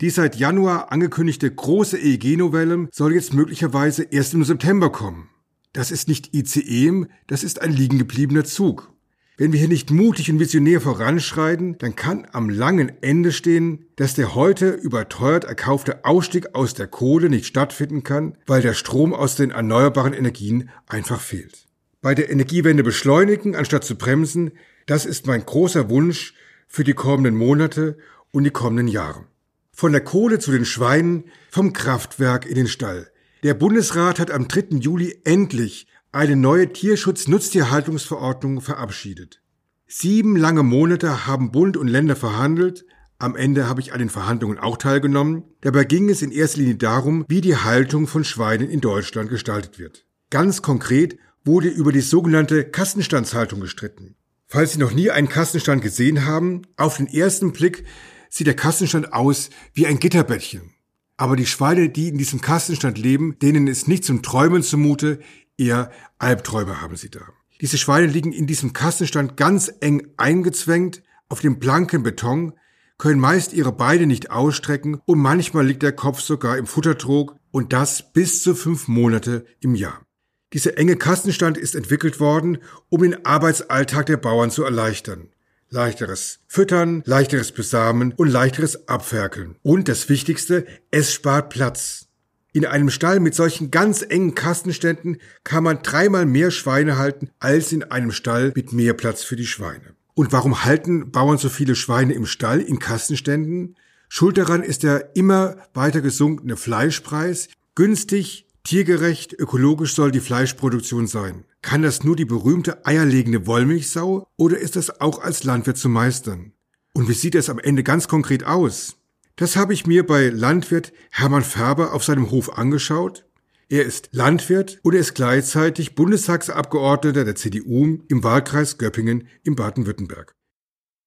Die 0.02 0.10
seit 0.10 0.38
Januar 0.38 0.92
angekündigte 0.92 1.54
große 1.54 2.00
EEG-Novelle 2.00 2.90
soll 2.92 3.14
jetzt 3.14 3.36
möglicherweise 3.36 4.02
erst 4.02 4.34
im 4.34 4.44
September 4.44 4.92
kommen. 4.92 5.30
Das 5.72 5.92
ist 5.92 6.08
nicht 6.08 6.34
ICE, 6.34 7.06
das 7.28 7.44
ist 7.44 7.62
ein 7.62 7.72
liegen 7.72 8.00
gebliebener 8.00 8.44
Zug. 8.44 8.93
Wenn 9.36 9.52
wir 9.52 9.60
hier 9.60 9.68
nicht 9.68 9.90
mutig 9.90 10.30
und 10.30 10.40
visionär 10.40 10.80
voranschreiten, 10.80 11.80
dann 11.80 11.96
kann 11.96 12.28
am 12.34 12.50
langen 12.50 12.92
Ende 13.02 13.32
stehen, 13.32 13.88
dass 13.96 14.14
der 14.14 14.36
heute 14.36 14.70
überteuert 14.70 15.44
erkaufte 15.44 16.06
Ausstieg 16.06 16.54
aus 16.54 16.76
der 16.76 16.86
Kohle 16.86 17.30
nicht 17.30 17.48
stattfinden 17.48 18.04
kann, 18.04 18.38
weil 18.46 18.62
der 18.62 18.76
Strom 18.76 19.12
aus 19.12 19.36
den 19.36 19.50
erneuerbaren 19.50 20.14
Energien 20.14 20.70
einfach 20.88 21.20
fehlt. 21.20 21.66
Bei 22.04 22.14
der 22.14 22.30
Energiewende 22.30 22.84
beschleunigen, 22.84 23.56
anstatt 23.56 23.84
zu 23.84 23.96
bremsen, 23.96 24.52
das 24.86 25.08
ist 25.08 25.26
mein 25.26 25.44
großer 25.44 25.90
Wunsch 25.90 26.36
für 26.68 26.84
die 26.84 26.94
kommenden 26.94 27.36
Monate 27.36 27.98
und 28.30 28.44
die 28.44 28.52
kommenden 28.52 28.88
Jahre. 28.88 29.26
Von 29.72 29.94
der 29.94 30.02
Kohle 30.02 30.38
zu 30.38 30.52
den 30.52 30.66
Schweinen, 30.66 31.24
vom 31.50 31.74
Kraftwerk 31.74 32.46
in 32.46 32.56
den 32.56 32.68
Stall. 32.68 33.10
Der 33.42 33.56
Bundesrat 33.56 34.20
hat 34.20 34.30
am 34.30 34.48
3. 34.48 34.78
Juli 34.78 35.20
endlich 35.24 35.88
eine 36.14 36.36
neue 36.36 36.72
Tierschutz-Nutztierhaltungsverordnung 36.72 38.62
verabschiedet. 38.62 39.42
Sieben 39.88 40.38
lange 40.38 40.62
Monate 40.62 41.26
haben 41.26 41.52
Bund 41.52 41.76
und 41.76 41.88
Länder 41.88 42.16
verhandelt. 42.16 42.86
Am 43.18 43.36
Ende 43.36 43.68
habe 43.68 43.82
ich 43.82 43.94
an 43.94 44.00
den 44.00 44.10
Verhandlungen 44.10 44.60
auch 44.60 44.78
teilgenommen. 44.78 45.44
Dabei 45.62 45.86
ging 45.86 46.10
es 46.10 46.22
in 46.22 46.32
erster 46.32 46.60
Linie 46.60 46.76
darum, 46.76 47.26
wie 47.30 47.42
die 47.42 47.58
Haltung 47.58 48.06
von 48.06 48.24
Schweinen 48.24 48.70
in 48.70 48.80
Deutschland 48.80 49.32
gestaltet 49.32 49.80
wird. 49.80 50.06
Ganz 50.30 50.62
konkret 50.62 51.18
wurde 51.46 51.70
über 51.70 51.92
die 51.92 52.02
sogenannte 52.02 52.64
Kassenstandshaltung 52.64 53.60
gestritten. 53.60 54.16
Falls 54.46 54.74
Sie 54.74 54.80
noch 54.80 54.94
nie 54.94 55.10
einen 55.10 55.30
Kassenstand 55.30 55.82
gesehen 55.82 56.26
haben, 56.26 56.62
auf 56.78 56.98
den 56.98 57.08
ersten 57.08 57.54
Blick 57.54 57.86
sieht 58.30 58.46
der 58.46 58.56
Kassenstand 58.56 59.14
aus 59.14 59.50
wie 59.74 59.88
ein 59.88 59.98
Gitterbettchen. 59.98 60.74
Aber 61.18 61.36
die 61.36 61.46
Schweine, 61.46 61.90
die 61.90 62.10
in 62.10 62.18
diesem 62.18 62.42
Kastenstand 62.42 62.98
leben, 62.98 63.38
denen 63.40 63.68
ist 63.68 63.88
nicht 63.88 64.04
zum 64.04 64.24
Träumen 64.24 64.64
zumute, 64.64 65.20
eher 65.58 65.92
Albträume 66.18 66.82
haben 66.82 66.96
sie 66.96 67.10
da. 67.10 67.22
Diese 67.62 67.78
Schweine 67.78 68.08
liegen 68.08 68.34
in 68.34 68.48
diesem 68.48 68.74
Kastenstand 68.74 69.38
ganz 69.38 69.72
eng 69.80 70.08
eingezwängt 70.18 71.04
auf 71.30 71.40
dem 71.40 71.60
blanken 71.60 72.04
Beton, 72.04 72.54
können 72.98 73.20
meist 73.20 73.54
ihre 73.54 73.72
Beine 73.72 74.06
nicht 74.06 74.32
ausstrecken 74.32 75.02
und 75.06 75.20
manchmal 75.20 75.66
liegt 75.66 75.84
der 75.84 75.94
Kopf 75.94 76.22
sogar 76.22 76.58
im 76.58 76.68
Futtertrog 76.68 77.36
und 77.52 77.74
das 77.74 78.14
bis 78.14 78.44
zu 78.44 78.56
fünf 78.56 78.88
Monate 78.88 79.46
im 79.60 79.76
Jahr. 79.76 80.06
Dieser 80.54 80.78
enge 80.78 80.96
Kastenstand 80.96 81.58
ist 81.58 81.76
entwickelt 81.76 82.20
worden, 82.20 82.60
um 82.90 83.02
den 83.02 83.26
Arbeitsalltag 83.26 84.06
der 84.06 84.18
Bauern 84.18 84.52
zu 84.52 84.64
erleichtern 84.64 85.30
leichteres 85.74 86.40
Füttern, 86.48 87.02
leichteres 87.06 87.52
Besamen 87.52 88.14
und 88.14 88.30
leichteres 88.30 88.88
Abferkeln. 88.88 89.58
Und 89.64 89.90
das 89.90 90.08
Wichtigste, 90.08 90.66
es 90.92 91.12
spart 91.12 91.50
Platz. 91.50 92.08
In 92.56 92.68
einem 92.68 92.92
Stall 92.92 93.20
mit 93.20 93.34
solchen 93.34 93.72
ganz 93.72 94.06
engen 94.08 94.36
Kastenständen 94.36 95.18
kann 95.44 95.64
man 95.64 95.82
dreimal 95.82 96.28
mehr 96.28 96.52
Schweine 96.52 97.00
halten 97.00 97.32
als 97.40 97.72
in 97.72 97.84
einem 97.84 98.12
Stall 98.12 98.54
mit 98.56 98.72
mehr 98.72 98.94
Platz 98.94 99.24
für 99.24 99.36
die 99.36 99.48
Schweine. 99.48 99.96
Und 100.14 100.32
warum 100.32 100.64
halten 100.64 101.10
Bauern 101.10 101.40
so 101.40 101.50
viele 101.50 101.74
Schweine 101.74 102.14
im 102.14 102.28
Stall 102.28 102.62
in 102.62 102.78
Kastenständen? 102.78 103.76
Schuld 104.08 104.38
daran 104.38 104.62
ist 104.62 104.84
der 104.84 105.16
immer 105.16 105.58
weiter 105.74 106.02
gesunkene 106.02 106.56
Fleischpreis. 106.56 107.50
Günstig, 107.74 108.46
tiergerecht, 108.64 109.34
ökologisch 109.34 109.96
soll 109.96 110.12
die 110.12 110.20
Fleischproduktion 110.20 111.08
sein. 111.08 111.46
Kann 111.64 111.82
das 111.82 112.04
nur 112.04 112.16
die 112.16 112.26
berühmte 112.26 112.86
eierlegende 112.86 113.48
Wollmilchsau 113.48 114.28
oder 114.38 114.60
ist 114.60 114.76
das 114.76 115.02
auch 115.02 115.24
als 115.24 115.44
Landwirt 115.44 115.78
zu 115.78 115.90
meistern? 115.90 116.52
Und 116.94 117.10
wie 117.10 117.14
sieht 117.14 117.34
es 117.34 117.50
am 117.50 117.58
Ende 117.58 117.82
ganz 117.82 118.08
konkret 118.08 118.44
aus? 118.44 118.98
Das 119.36 119.56
habe 119.56 119.74
ich 119.74 119.88
mir 119.88 120.06
bei 120.06 120.30
Landwirt 120.30 120.94
Hermann 121.10 121.44
Färber 121.44 121.94
auf 121.94 122.04
seinem 122.04 122.30
Hof 122.30 122.56
angeschaut. 122.58 123.26
Er 123.68 123.84
ist 123.84 124.10
Landwirt 124.12 124.80
und 124.84 124.94
er 124.94 125.00
ist 125.00 125.16
gleichzeitig 125.16 125.96
Bundestagsabgeordneter 125.96 127.26
der 127.26 127.36
CDU 127.36 127.98
im 128.08 128.24
Wahlkreis 128.24 128.78
Göppingen 128.78 129.28
im 129.44 129.56
Baden-Württemberg. 129.56 130.36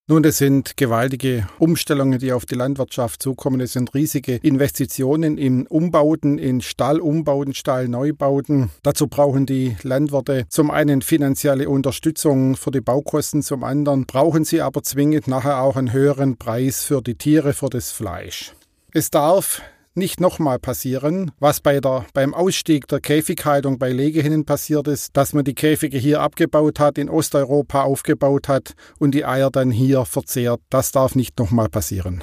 Nun, 0.08 0.22
das 0.22 0.38
sind 0.38 0.76
gewaltige 0.76 1.48
Umstellungen, 1.58 2.20
die 2.20 2.32
auf 2.32 2.46
die 2.46 2.54
Landwirtschaft 2.54 3.20
zukommen. 3.20 3.58
Das 3.58 3.72
sind 3.72 3.92
riesige 3.92 4.36
Investitionen 4.36 5.36
in 5.36 5.66
Umbauten, 5.66 6.38
in 6.38 6.60
Stallumbauten, 6.60 7.54
Stallneubauten. 7.54 8.70
Dazu 8.84 9.08
brauchen 9.08 9.46
die 9.46 9.76
Landwirte 9.82 10.46
zum 10.48 10.70
einen 10.70 11.02
finanzielle 11.02 11.68
Unterstützung 11.68 12.54
für 12.54 12.70
die 12.70 12.80
Baukosten, 12.80 13.42
zum 13.42 13.64
anderen 13.64 14.06
brauchen 14.06 14.44
sie 14.44 14.60
aber 14.60 14.84
zwingend 14.84 15.26
nachher 15.26 15.60
auch 15.60 15.74
einen 15.74 15.92
höheren 15.92 16.36
Preis 16.36 16.84
für 16.84 17.02
die 17.02 17.16
Tiere, 17.16 17.52
für 17.52 17.68
das 17.68 17.90
Fleisch. 17.90 18.54
Es 18.92 19.10
darf 19.10 19.60
nicht 19.96 20.20
nochmal 20.20 20.58
passieren, 20.58 21.30
was 21.38 21.60
bei 21.60 21.80
der, 21.80 22.06
beim 22.14 22.34
Ausstieg 22.34 22.88
der 22.88 23.00
Käfighaltung 23.00 23.78
bei 23.78 23.92
Legehennen 23.92 24.44
passiert 24.44 24.88
ist, 24.88 25.16
dass 25.16 25.32
man 25.32 25.44
die 25.44 25.54
Käfige 25.54 25.98
hier 25.98 26.20
abgebaut 26.20 26.78
hat, 26.80 26.98
in 26.98 27.08
Osteuropa 27.08 27.82
aufgebaut 27.82 28.48
hat 28.48 28.74
und 28.98 29.12
die 29.12 29.24
Eier 29.24 29.50
dann 29.50 29.70
hier 29.70 30.04
verzehrt. 30.04 30.60
Das 30.70 30.92
darf 30.92 31.14
nicht 31.14 31.38
nochmal 31.38 31.68
passieren. 31.68 32.22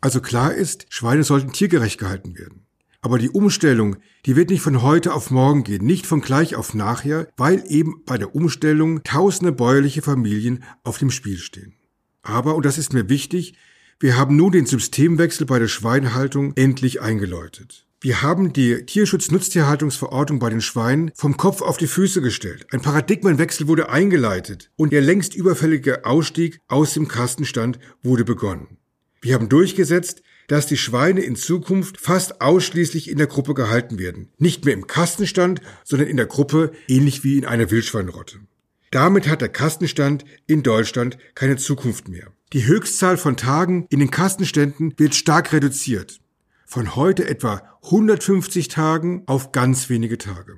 Also 0.00 0.20
klar 0.20 0.54
ist, 0.54 0.86
Schweine 0.88 1.24
sollten 1.24 1.52
tiergerecht 1.52 1.98
gehalten 1.98 2.38
werden. 2.38 2.66
Aber 3.02 3.18
die 3.18 3.30
Umstellung, 3.30 3.96
die 4.26 4.36
wird 4.36 4.50
nicht 4.50 4.60
von 4.60 4.82
heute 4.82 5.14
auf 5.14 5.30
morgen 5.30 5.64
gehen, 5.64 5.84
nicht 5.84 6.06
von 6.06 6.20
gleich 6.20 6.54
auf 6.54 6.74
nachher, 6.74 7.28
weil 7.36 7.64
eben 7.66 8.02
bei 8.04 8.18
der 8.18 8.34
Umstellung 8.34 9.02
tausende 9.04 9.52
bäuerliche 9.52 10.02
Familien 10.02 10.62
auf 10.84 10.98
dem 10.98 11.10
Spiel 11.10 11.38
stehen. 11.38 11.74
Aber, 12.22 12.54
und 12.54 12.66
das 12.66 12.76
ist 12.76 12.92
mir 12.92 13.08
wichtig, 13.08 13.54
wir 14.02 14.16
haben 14.16 14.34
nun 14.34 14.52
den 14.52 14.64
Systemwechsel 14.64 15.44
bei 15.44 15.58
der 15.58 15.68
Schweinehaltung 15.68 16.54
endlich 16.56 17.02
eingeläutet. 17.02 17.84
Wir 18.00 18.22
haben 18.22 18.54
die 18.54 18.86
Tierschutz-Nutztierhaltungsverordnung 18.86 20.38
bei 20.38 20.48
den 20.48 20.62
Schweinen 20.62 21.10
vom 21.14 21.36
Kopf 21.36 21.60
auf 21.60 21.76
die 21.76 21.86
Füße 21.86 22.22
gestellt. 22.22 22.66
Ein 22.70 22.80
Paradigmenwechsel 22.80 23.68
wurde 23.68 23.90
eingeleitet 23.90 24.70
und 24.76 24.94
der 24.94 25.02
längst 25.02 25.34
überfällige 25.34 26.06
Ausstieg 26.06 26.60
aus 26.66 26.94
dem 26.94 27.08
Kastenstand 27.08 27.78
wurde 28.02 28.24
begonnen. 28.24 28.78
Wir 29.20 29.34
haben 29.34 29.50
durchgesetzt, 29.50 30.22
dass 30.48 30.66
die 30.66 30.78
Schweine 30.78 31.20
in 31.20 31.36
Zukunft 31.36 32.00
fast 32.00 32.40
ausschließlich 32.40 33.10
in 33.10 33.18
der 33.18 33.26
Gruppe 33.26 33.52
gehalten 33.52 33.98
werden. 33.98 34.30
Nicht 34.38 34.64
mehr 34.64 34.72
im 34.72 34.86
Kastenstand, 34.86 35.60
sondern 35.84 36.08
in 36.08 36.16
der 36.16 36.24
Gruppe, 36.24 36.72
ähnlich 36.88 37.22
wie 37.22 37.36
in 37.36 37.44
einer 37.44 37.70
Wildschweinrotte. 37.70 38.38
Damit 38.90 39.28
hat 39.28 39.42
der 39.42 39.50
Kastenstand 39.50 40.24
in 40.46 40.62
Deutschland 40.62 41.18
keine 41.34 41.58
Zukunft 41.58 42.08
mehr. 42.08 42.32
Die 42.52 42.66
Höchstzahl 42.66 43.16
von 43.16 43.36
Tagen 43.36 43.86
in 43.90 44.00
den 44.00 44.10
Kastenständen 44.10 44.92
wird 44.96 45.14
stark 45.14 45.52
reduziert. 45.52 46.20
Von 46.66 46.96
heute 46.96 47.28
etwa 47.28 47.62
150 47.84 48.66
Tagen 48.66 49.22
auf 49.26 49.52
ganz 49.52 49.88
wenige 49.88 50.18
Tage. 50.18 50.56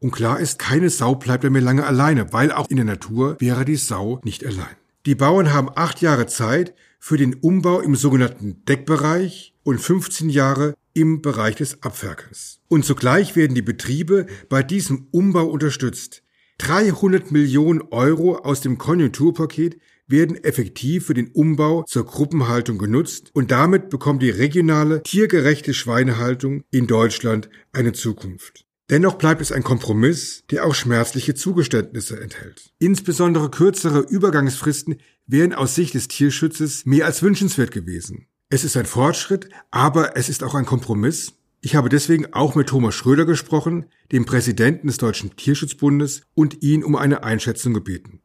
Und 0.00 0.10
klar 0.10 0.38
ist, 0.38 0.58
keine 0.58 0.90
Sau 0.90 1.14
bleibt 1.14 1.44
mehr 1.44 1.62
lange 1.62 1.86
alleine, 1.86 2.30
weil 2.34 2.52
auch 2.52 2.68
in 2.68 2.76
der 2.76 2.84
Natur 2.84 3.38
wäre 3.40 3.64
die 3.64 3.76
Sau 3.76 4.20
nicht 4.22 4.44
allein. 4.44 4.76
Die 5.06 5.14
Bauern 5.14 5.50
haben 5.50 5.70
acht 5.74 6.02
Jahre 6.02 6.26
Zeit 6.26 6.74
für 6.98 7.16
den 7.16 7.32
Umbau 7.32 7.80
im 7.80 7.96
sogenannten 7.96 8.62
Deckbereich 8.66 9.54
und 9.62 9.80
15 9.80 10.28
Jahre 10.28 10.74
im 10.92 11.22
Bereich 11.22 11.56
des 11.56 11.82
Abferkens. 11.82 12.60
Und 12.68 12.84
zugleich 12.84 13.34
werden 13.34 13.54
die 13.54 13.62
Betriebe 13.62 14.26
bei 14.50 14.62
diesem 14.62 15.08
Umbau 15.10 15.46
unterstützt. 15.46 16.22
300 16.58 17.30
Millionen 17.30 17.80
Euro 17.80 18.36
aus 18.36 18.60
dem 18.60 18.76
Konjunkturpaket 18.76 19.80
werden 20.10 20.42
effektiv 20.42 21.06
für 21.06 21.14
den 21.14 21.28
Umbau 21.28 21.84
zur 21.84 22.04
Gruppenhaltung 22.04 22.78
genutzt 22.78 23.30
und 23.32 23.50
damit 23.50 23.90
bekommt 23.90 24.22
die 24.22 24.30
regionale 24.30 25.02
tiergerechte 25.02 25.74
Schweinehaltung 25.74 26.64
in 26.70 26.86
Deutschland 26.86 27.48
eine 27.72 27.92
Zukunft. 27.92 28.66
Dennoch 28.90 29.14
bleibt 29.14 29.40
es 29.40 29.52
ein 29.52 29.62
Kompromiss, 29.62 30.42
der 30.50 30.66
auch 30.66 30.74
schmerzliche 30.74 31.34
Zugeständnisse 31.34 32.20
enthält. 32.20 32.72
Insbesondere 32.80 33.48
kürzere 33.48 34.00
Übergangsfristen 34.00 34.96
wären 35.26 35.54
aus 35.54 35.76
Sicht 35.76 35.94
des 35.94 36.08
Tierschutzes 36.08 36.86
mehr 36.86 37.06
als 37.06 37.22
wünschenswert 37.22 37.70
gewesen. 37.70 38.26
Es 38.48 38.64
ist 38.64 38.76
ein 38.76 38.86
Fortschritt, 38.86 39.48
aber 39.70 40.16
es 40.16 40.28
ist 40.28 40.42
auch 40.42 40.56
ein 40.56 40.66
Kompromiss. 40.66 41.34
Ich 41.60 41.76
habe 41.76 41.88
deswegen 41.88 42.32
auch 42.32 42.56
mit 42.56 42.68
Thomas 42.68 42.96
Schröder 42.96 43.26
gesprochen, 43.26 43.86
dem 44.10 44.24
Präsidenten 44.24 44.88
des 44.88 44.96
Deutschen 44.96 45.36
Tierschutzbundes, 45.36 46.22
und 46.34 46.62
ihn 46.64 46.82
um 46.82 46.96
eine 46.96 47.22
Einschätzung 47.22 47.74
gebeten. 47.74 48.20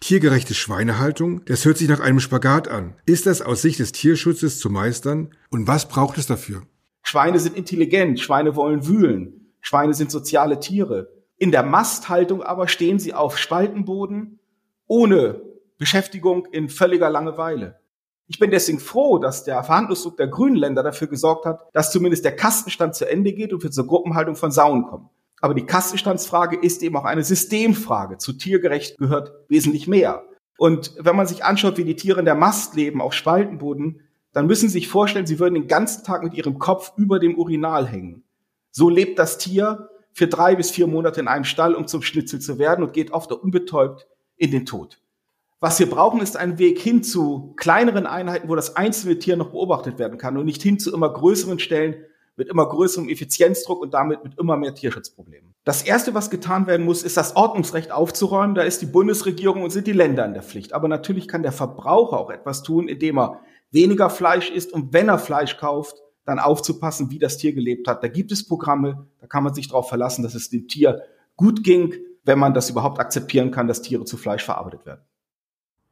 Tiergerechte 0.00 0.54
Schweinehaltung, 0.54 1.44
das 1.44 1.66
hört 1.66 1.76
sich 1.76 1.88
nach 1.88 2.00
einem 2.00 2.20
Spagat 2.20 2.68
an. 2.68 2.94
Ist 3.04 3.26
das 3.26 3.42
aus 3.42 3.60
Sicht 3.60 3.78
des 3.78 3.92
Tierschutzes 3.92 4.58
zu 4.58 4.70
meistern 4.70 5.34
und 5.50 5.68
was 5.68 5.88
braucht 5.88 6.16
es 6.16 6.26
dafür? 6.26 6.62
Schweine 7.02 7.38
sind 7.38 7.54
intelligent, 7.54 8.18
Schweine 8.18 8.56
wollen 8.56 8.86
wühlen, 8.86 9.52
Schweine 9.60 9.92
sind 9.92 10.10
soziale 10.10 10.58
Tiere. 10.58 11.12
In 11.36 11.52
der 11.52 11.62
Masthaltung 11.62 12.42
aber 12.42 12.66
stehen 12.66 12.98
sie 12.98 13.12
auf 13.12 13.36
Spaltenboden 13.36 14.40
ohne 14.86 15.42
Beschäftigung 15.76 16.46
in 16.46 16.70
völliger 16.70 17.10
Langeweile. 17.10 17.78
Ich 18.26 18.38
bin 18.38 18.50
deswegen 18.50 18.80
froh, 18.80 19.18
dass 19.18 19.44
der 19.44 19.62
Verhandlungsdruck 19.62 20.16
der 20.16 20.28
Grünen 20.28 20.56
Länder 20.56 20.82
dafür 20.82 21.08
gesorgt 21.08 21.44
hat, 21.44 21.68
dass 21.72 21.92
zumindest 21.92 22.24
der 22.24 22.36
Kastenstand 22.36 22.94
zu 22.94 23.08
Ende 23.08 23.32
geht 23.32 23.52
und 23.52 23.62
wir 23.62 23.70
zur 23.70 23.86
Gruppenhaltung 23.86 24.34
von 24.34 24.50
Sauen 24.50 24.84
kommen. 24.84 25.10
Aber 25.40 25.54
die 25.54 25.64
Kassenstandsfrage 25.64 26.56
ist 26.56 26.82
eben 26.82 26.96
auch 26.96 27.04
eine 27.04 27.24
Systemfrage. 27.24 28.18
Zu 28.18 28.34
tiergerecht 28.34 28.98
gehört 28.98 29.32
wesentlich 29.48 29.88
mehr. 29.88 30.24
Und 30.58 30.94
wenn 30.98 31.16
man 31.16 31.26
sich 31.26 31.44
anschaut, 31.44 31.78
wie 31.78 31.84
die 31.84 31.96
Tiere 31.96 32.18
in 32.18 32.26
der 32.26 32.34
Mast 32.34 32.74
leben, 32.74 33.00
auf 33.00 33.14
Spaltenboden, 33.14 34.02
dann 34.32 34.46
müssen 34.46 34.68
Sie 34.68 34.74
sich 34.74 34.88
vorstellen, 34.88 35.26
Sie 35.26 35.38
würden 35.38 35.54
den 35.54 35.68
ganzen 35.68 36.04
Tag 36.04 36.22
mit 36.22 36.34
Ihrem 36.34 36.58
Kopf 36.58 36.92
über 36.96 37.18
dem 37.18 37.38
Urinal 37.38 37.86
hängen. 37.86 38.24
So 38.70 38.88
lebt 38.88 39.18
das 39.18 39.38
Tier 39.38 39.88
für 40.12 40.26
drei 40.26 40.54
bis 40.54 40.70
vier 40.70 40.86
Monate 40.86 41.20
in 41.20 41.28
einem 41.28 41.44
Stall, 41.44 41.74
um 41.74 41.86
zum 41.86 42.02
Schnitzel 42.02 42.40
zu 42.40 42.58
werden 42.58 42.84
und 42.84 42.92
geht 42.92 43.12
oft 43.12 43.32
unbetäubt 43.32 44.06
in 44.36 44.50
den 44.50 44.66
Tod. 44.66 45.00
Was 45.60 45.78
wir 45.78 45.88
brauchen, 45.90 46.20
ist 46.20 46.36
ein 46.36 46.58
Weg 46.58 46.78
hin 46.78 47.02
zu 47.02 47.54
kleineren 47.56 48.06
Einheiten, 48.06 48.48
wo 48.48 48.54
das 48.54 48.76
einzelne 48.76 49.18
Tier 49.18 49.36
noch 49.36 49.50
beobachtet 49.50 49.98
werden 49.98 50.18
kann 50.18 50.36
und 50.36 50.46
nicht 50.46 50.62
hin 50.62 50.78
zu 50.78 50.92
immer 50.92 51.12
größeren 51.12 51.58
Stellen, 51.58 52.04
mit 52.40 52.48
immer 52.48 52.66
größerem 52.66 53.10
Effizienzdruck 53.10 53.82
und 53.82 53.92
damit 53.92 54.24
mit 54.24 54.38
immer 54.38 54.56
mehr 54.56 54.74
Tierschutzproblemen. 54.74 55.52
Das 55.64 55.82
Erste, 55.82 56.14
was 56.14 56.30
getan 56.30 56.66
werden 56.66 56.86
muss, 56.86 57.02
ist 57.02 57.18
das 57.18 57.36
Ordnungsrecht 57.36 57.92
aufzuräumen. 57.92 58.54
Da 58.54 58.62
ist 58.62 58.80
die 58.80 58.86
Bundesregierung 58.86 59.62
und 59.62 59.68
sind 59.68 59.86
die 59.86 59.92
Länder 59.92 60.24
in 60.24 60.32
der 60.32 60.42
Pflicht. 60.42 60.72
Aber 60.72 60.88
natürlich 60.88 61.28
kann 61.28 61.42
der 61.42 61.52
Verbraucher 61.52 62.18
auch 62.18 62.30
etwas 62.30 62.62
tun, 62.62 62.88
indem 62.88 63.18
er 63.18 63.40
weniger 63.70 64.08
Fleisch 64.08 64.50
isst 64.50 64.72
und 64.72 64.94
wenn 64.94 65.10
er 65.10 65.18
Fleisch 65.18 65.58
kauft, 65.58 65.98
dann 66.24 66.38
aufzupassen, 66.38 67.10
wie 67.10 67.18
das 67.18 67.36
Tier 67.36 67.52
gelebt 67.52 67.86
hat. 67.86 68.02
Da 68.02 68.08
gibt 68.08 68.32
es 68.32 68.48
Programme, 68.48 69.06
da 69.20 69.26
kann 69.26 69.44
man 69.44 69.52
sich 69.52 69.68
darauf 69.68 69.90
verlassen, 69.90 70.22
dass 70.22 70.34
es 70.34 70.48
dem 70.48 70.66
Tier 70.66 71.02
gut 71.36 71.62
ging, 71.62 71.94
wenn 72.24 72.38
man 72.38 72.54
das 72.54 72.70
überhaupt 72.70 72.98
akzeptieren 72.98 73.50
kann, 73.50 73.68
dass 73.68 73.82
Tiere 73.82 74.06
zu 74.06 74.16
Fleisch 74.16 74.44
verarbeitet 74.46 74.86
werden. 74.86 75.02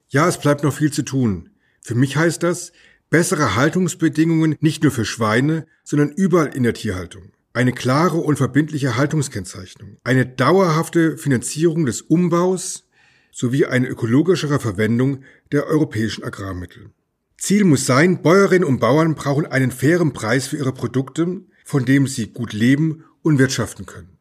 Ja, 0.09 0.27
es 0.27 0.39
bleibt 0.39 0.63
noch 0.63 0.73
viel 0.73 0.91
zu 0.91 1.03
tun. 1.03 1.51
Für 1.83 1.95
mich 1.95 2.17
heißt 2.17 2.43
das 2.43 2.73
bessere 3.11 3.57
Haltungsbedingungen 3.57 4.57
nicht 4.61 4.83
nur 4.83 4.93
für 4.93 5.05
Schweine, 5.05 5.67
sondern 5.85 6.11
überall 6.11 6.55
in 6.55 6.63
der 6.63 6.75
Tierhaltung. 6.75 7.33
Eine 7.53 7.73
klare 7.73 8.19
und 8.19 8.37
verbindliche 8.37 8.97
Haltungskennzeichnung, 8.97 9.97
eine 10.05 10.27
dauerhafte 10.27 11.17
Finanzierung 11.17 11.87
des 11.87 12.03
Umbaus 12.03 12.89
sowie 13.33 13.67
eine 13.67 13.89
ökologischere 13.89 14.61
Verwendung 14.61 15.23
der 15.53 15.67
europäischen 15.67 16.25
Agrarmittel. 16.25 16.91
Ziel 17.37 17.65
muss 17.65 17.87
sein, 17.87 18.21
Bäuerinnen 18.23 18.69
und 18.69 18.81
Bauern 18.81 19.15
brauchen 19.15 19.47
einen 19.47 19.71
fairen 19.71 20.13
Preis 20.13 20.49
für 20.49 20.57
ihre 20.57 20.73
Produkte, 20.73 21.43
von 21.65 21.85
dem 21.85 22.07
sie 22.07 22.29
gut 22.29 22.53
leben 22.53 23.05
und 23.23 23.39
wirtschaften 23.39 23.87
können. 23.87 24.19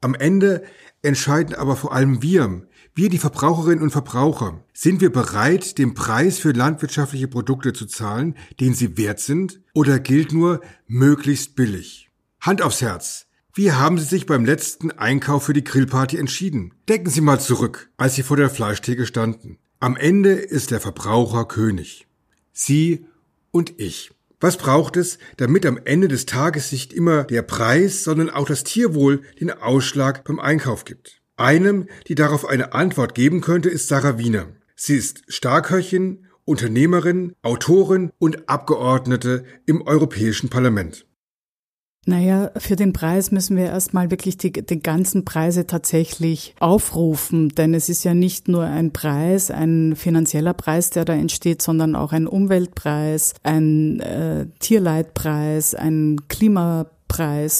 Am 0.00 0.14
Ende 0.14 0.62
entscheiden 1.02 1.54
aber 1.54 1.76
vor 1.76 1.92
allem 1.92 2.22
wir, 2.22 2.66
wir 2.94 3.08
die 3.08 3.18
Verbraucherinnen 3.18 3.82
und 3.82 3.90
Verbraucher. 3.90 4.62
Sind 4.72 5.00
wir 5.00 5.10
bereit, 5.10 5.78
den 5.78 5.94
Preis 5.94 6.38
für 6.38 6.52
landwirtschaftliche 6.52 7.28
Produkte 7.28 7.72
zu 7.72 7.86
zahlen, 7.86 8.36
den 8.60 8.74
sie 8.74 8.96
wert 8.98 9.20
sind, 9.20 9.60
oder 9.74 9.98
gilt 9.98 10.32
nur 10.32 10.60
möglichst 10.86 11.56
billig? 11.56 12.10
Hand 12.40 12.60
aufs 12.60 12.82
Herz. 12.82 13.26
Wie 13.54 13.72
haben 13.72 13.98
Sie 13.98 14.04
sich 14.04 14.26
beim 14.26 14.44
letzten 14.44 14.90
Einkauf 14.90 15.44
für 15.44 15.52
die 15.52 15.64
Grillparty 15.64 16.16
entschieden? 16.16 16.72
Denken 16.88 17.10
Sie 17.10 17.20
mal 17.20 17.38
zurück, 17.38 17.90
als 17.98 18.14
Sie 18.14 18.22
vor 18.22 18.36
der 18.36 18.48
Fleischtheke 18.50 19.04
standen. 19.04 19.58
Am 19.78 19.96
Ende 19.96 20.32
ist 20.32 20.70
der 20.70 20.80
Verbraucher 20.80 21.44
König. 21.44 22.06
Sie 22.52 23.06
und 23.50 23.78
ich. 23.78 24.10
Was 24.40 24.56
braucht 24.56 24.96
es, 24.96 25.18
damit 25.36 25.66
am 25.66 25.78
Ende 25.84 26.08
des 26.08 26.26
Tages 26.26 26.72
nicht 26.72 26.92
immer 26.92 27.24
der 27.24 27.42
Preis, 27.42 28.02
sondern 28.04 28.28
auch 28.28 28.46
das 28.46 28.64
Tierwohl 28.64 29.22
den 29.38 29.50
Ausschlag 29.50 30.24
beim 30.24 30.40
Einkauf 30.40 30.84
gibt? 30.84 31.21
Einem, 31.36 31.88
die 32.08 32.14
darauf 32.14 32.46
eine 32.46 32.72
Antwort 32.74 33.14
geben 33.14 33.40
könnte, 33.40 33.68
ist 33.68 33.88
Sarah 33.88 34.18
Wiener. 34.18 34.48
Sie 34.76 34.96
ist 34.96 35.22
Starköchin, 35.28 36.26
Unternehmerin, 36.44 37.34
Autorin 37.42 38.10
und 38.18 38.48
Abgeordnete 38.48 39.44
im 39.66 39.82
Europäischen 39.82 40.50
Parlament. 40.50 41.06
Naja, 42.04 42.50
für 42.56 42.74
den 42.74 42.92
Preis 42.92 43.30
müssen 43.30 43.56
wir 43.56 43.66
erstmal 43.66 44.10
wirklich 44.10 44.36
die, 44.36 44.50
die 44.50 44.82
ganzen 44.82 45.24
Preise 45.24 45.68
tatsächlich 45.68 46.56
aufrufen, 46.58 47.50
denn 47.50 47.74
es 47.74 47.88
ist 47.88 48.02
ja 48.02 48.12
nicht 48.12 48.48
nur 48.48 48.64
ein 48.64 48.92
Preis, 48.92 49.52
ein 49.52 49.94
finanzieller 49.94 50.52
Preis, 50.52 50.90
der 50.90 51.04
da 51.04 51.12
entsteht, 51.12 51.62
sondern 51.62 51.94
auch 51.94 52.12
ein 52.12 52.26
Umweltpreis, 52.26 53.34
ein 53.44 54.00
äh, 54.00 54.46
Tierleidpreis, 54.58 55.76
ein 55.76 56.16
Klimapreis 56.26 57.01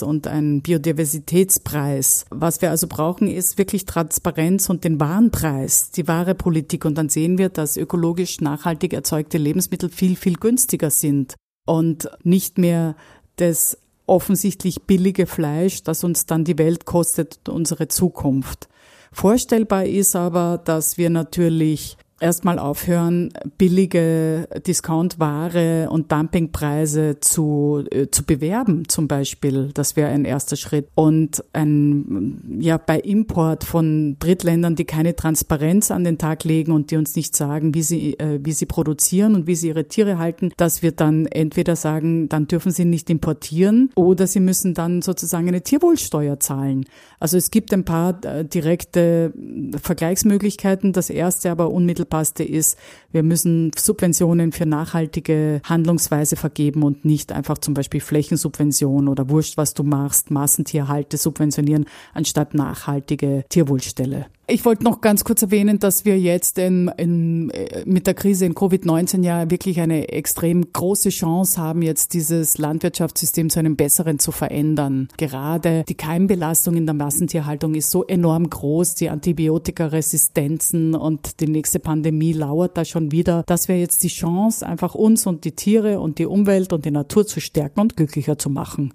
und 0.02 0.26
ein 0.26 0.62
Biodiversitätspreis. 0.62 2.24
Was 2.30 2.62
wir 2.62 2.70
also 2.70 2.86
brauchen, 2.86 3.28
ist 3.28 3.58
wirklich 3.58 3.84
Transparenz 3.84 4.70
und 4.70 4.84
den 4.84 4.98
wahren 4.98 5.30
Preis, 5.30 5.90
die 5.90 6.08
wahre 6.08 6.34
Politik. 6.34 6.84
Und 6.84 6.96
dann 6.96 7.08
sehen 7.08 7.38
wir, 7.38 7.48
dass 7.48 7.76
ökologisch 7.76 8.40
nachhaltig 8.40 8.92
erzeugte 8.92 9.38
Lebensmittel 9.38 9.90
viel, 9.90 10.16
viel 10.16 10.36
günstiger 10.36 10.90
sind 10.90 11.34
und 11.66 12.08
nicht 12.22 12.58
mehr 12.58 12.96
das 13.36 13.78
offensichtlich 14.06 14.82
billige 14.82 15.26
Fleisch, 15.26 15.82
das 15.82 16.04
uns 16.04 16.26
dann 16.26 16.44
die 16.44 16.58
Welt 16.58 16.84
kostet, 16.84 17.48
unsere 17.48 17.88
Zukunft. 17.88 18.68
Vorstellbar 19.12 19.84
ist 19.84 20.16
aber, 20.16 20.60
dass 20.64 20.96
wir 20.96 21.10
natürlich 21.10 21.96
erstmal 22.22 22.58
aufhören, 22.58 23.32
billige 23.58 24.48
Discountware 24.66 25.88
und 25.90 26.12
Dumpingpreise 26.12 27.18
zu, 27.20 27.84
äh, 27.90 28.06
zu 28.10 28.24
bewerben, 28.24 28.88
zum 28.88 29.08
Beispiel. 29.08 29.70
Das 29.74 29.96
wäre 29.96 30.10
ein 30.10 30.24
erster 30.24 30.56
Schritt. 30.56 30.88
Und 30.94 31.44
ein, 31.52 32.58
ja, 32.60 32.78
bei 32.78 32.98
Import 33.00 33.64
von 33.64 34.16
Drittländern, 34.20 34.76
die 34.76 34.84
keine 34.84 35.16
Transparenz 35.16 35.90
an 35.90 36.04
den 36.04 36.16
Tag 36.16 36.44
legen 36.44 36.72
und 36.72 36.90
die 36.90 36.96
uns 36.96 37.16
nicht 37.16 37.34
sagen, 37.36 37.74
wie 37.74 37.82
sie, 37.82 38.18
äh, 38.18 38.38
wie 38.42 38.52
sie 38.52 38.66
produzieren 38.66 39.34
und 39.34 39.46
wie 39.46 39.56
sie 39.56 39.68
ihre 39.68 39.88
Tiere 39.88 40.18
halten, 40.18 40.52
dass 40.56 40.82
wir 40.82 40.92
dann 40.92 41.26
entweder 41.26 41.74
sagen, 41.74 42.28
dann 42.28 42.46
dürfen 42.46 42.70
sie 42.70 42.84
nicht 42.84 43.10
importieren 43.10 43.90
oder 43.96 44.26
sie 44.26 44.40
müssen 44.40 44.74
dann 44.74 45.02
sozusagen 45.02 45.48
eine 45.48 45.62
Tierwohlsteuer 45.62 46.38
zahlen. 46.38 46.86
Also 47.18 47.36
es 47.36 47.50
gibt 47.50 47.72
ein 47.72 47.84
paar 47.84 48.24
äh, 48.24 48.44
direkte 48.44 49.32
Vergleichsmöglichkeiten. 49.80 50.92
Das 50.92 51.10
erste 51.10 51.50
aber 51.50 51.70
unmittelbar 51.70 52.11
Angepasste 52.12 52.44
ist, 52.44 52.78
wir 53.10 53.22
müssen 53.22 53.70
Subventionen 53.74 54.52
für 54.52 54.66
nachhaltige 54.66 55.62
Handlungsweise 55.64 56.36
vergeben 56.36 56.82
und 56.82 57.06
nicht 57.06 57.32
einfach 57.32 57.56
zum 57.56 57.72
Beispiel 57.72 58.02
Flächensubvention 58.02 59.08
oder 59.08 59.30
Wurscht, 59.30 59.56
was 59.56 59.72
du 59.72 59.82
machst, 59.82 60.30
Massentierhalte 60.30 61.16
subventionieren, 61.16 61.86
anstatt 62.12 62.52
nachhaltige 62.52 63.44
Tierwohlstelle. 63.48 64.26
Ich 64.52 64.66
wollte 64.66 64.84
noch 64.84 65.00
ganz 65.00 65.24
kurz 65.24 65.40
erwähnen, 65.40 65.78
dass 65.78 66.04
wir 66.04 66.20
jetzt 66.20 66.58
in, 66.58 66.88
in, 66.98 67.50
mit 67.86 68.06
der 68.06 68.12
Krise 68.12 68.44
in 68.44 68.54
Covid-19 68.54 69.24
ja 69.24 69.50
wirklich 69.50 69.80
eine 69.80 70.10
extrem 70.10 70.74
große 70.74 71.08
Chance 71.08 71.58
haben, 71.58 71.80
jetzt 71.80 72.12
dieses 72.12 72.58
Landwirtschaftssystem 72.58 73.48
zu 73.48 73.60
einem 73.60 73.76
besseren 73.76 74.18
zu 74.18 74.30
verändern. 74.30 75.08
Gerade 75.16 75.84
die 75.88 75.94
Keimbelastung 75.94 76.76
in 76.76 76.84
der 76.84 76.94
Massentierhaltung 76.94 77.74
ist 77.74 77.90
so 77.90 78.04
enorm 78.04 78.50
groß, 78.50 78.94
die 78.94 79.08
Antibiotikaresistenzen 79.08 80.96
und 80.96 81.40
die 81.40 81.48
nächste 81.48 81.78
Pandemie 81.78 82.34
lauert 82.34 82.76
da 82.76 82.84
schon 82.84 83.10
wieder, 83.10 83.44
dass 83.46 83.68
wir 83.68 83.80
jetzt 83.80 84.02
die 84.02 84.08
Chance, 84.08 84.66
einfach 84.66 84.94
uns 84.94 85.26
und 85.26 85.46
die 85.46 85.52
Tiere 85.52 85.98
und 85.98 86.18
die 86.18 86.26
Umwelt 86.26 86.74
und 86.74 86.84
die 86.84 86.90
Natur 86.90 87.26
zu 87.26 87.40
stärken 87.40 87.80
und 87.80 87.96
glücklicher 87.96 88.36
zu 88.36 88.50
machen. 88.50 88.92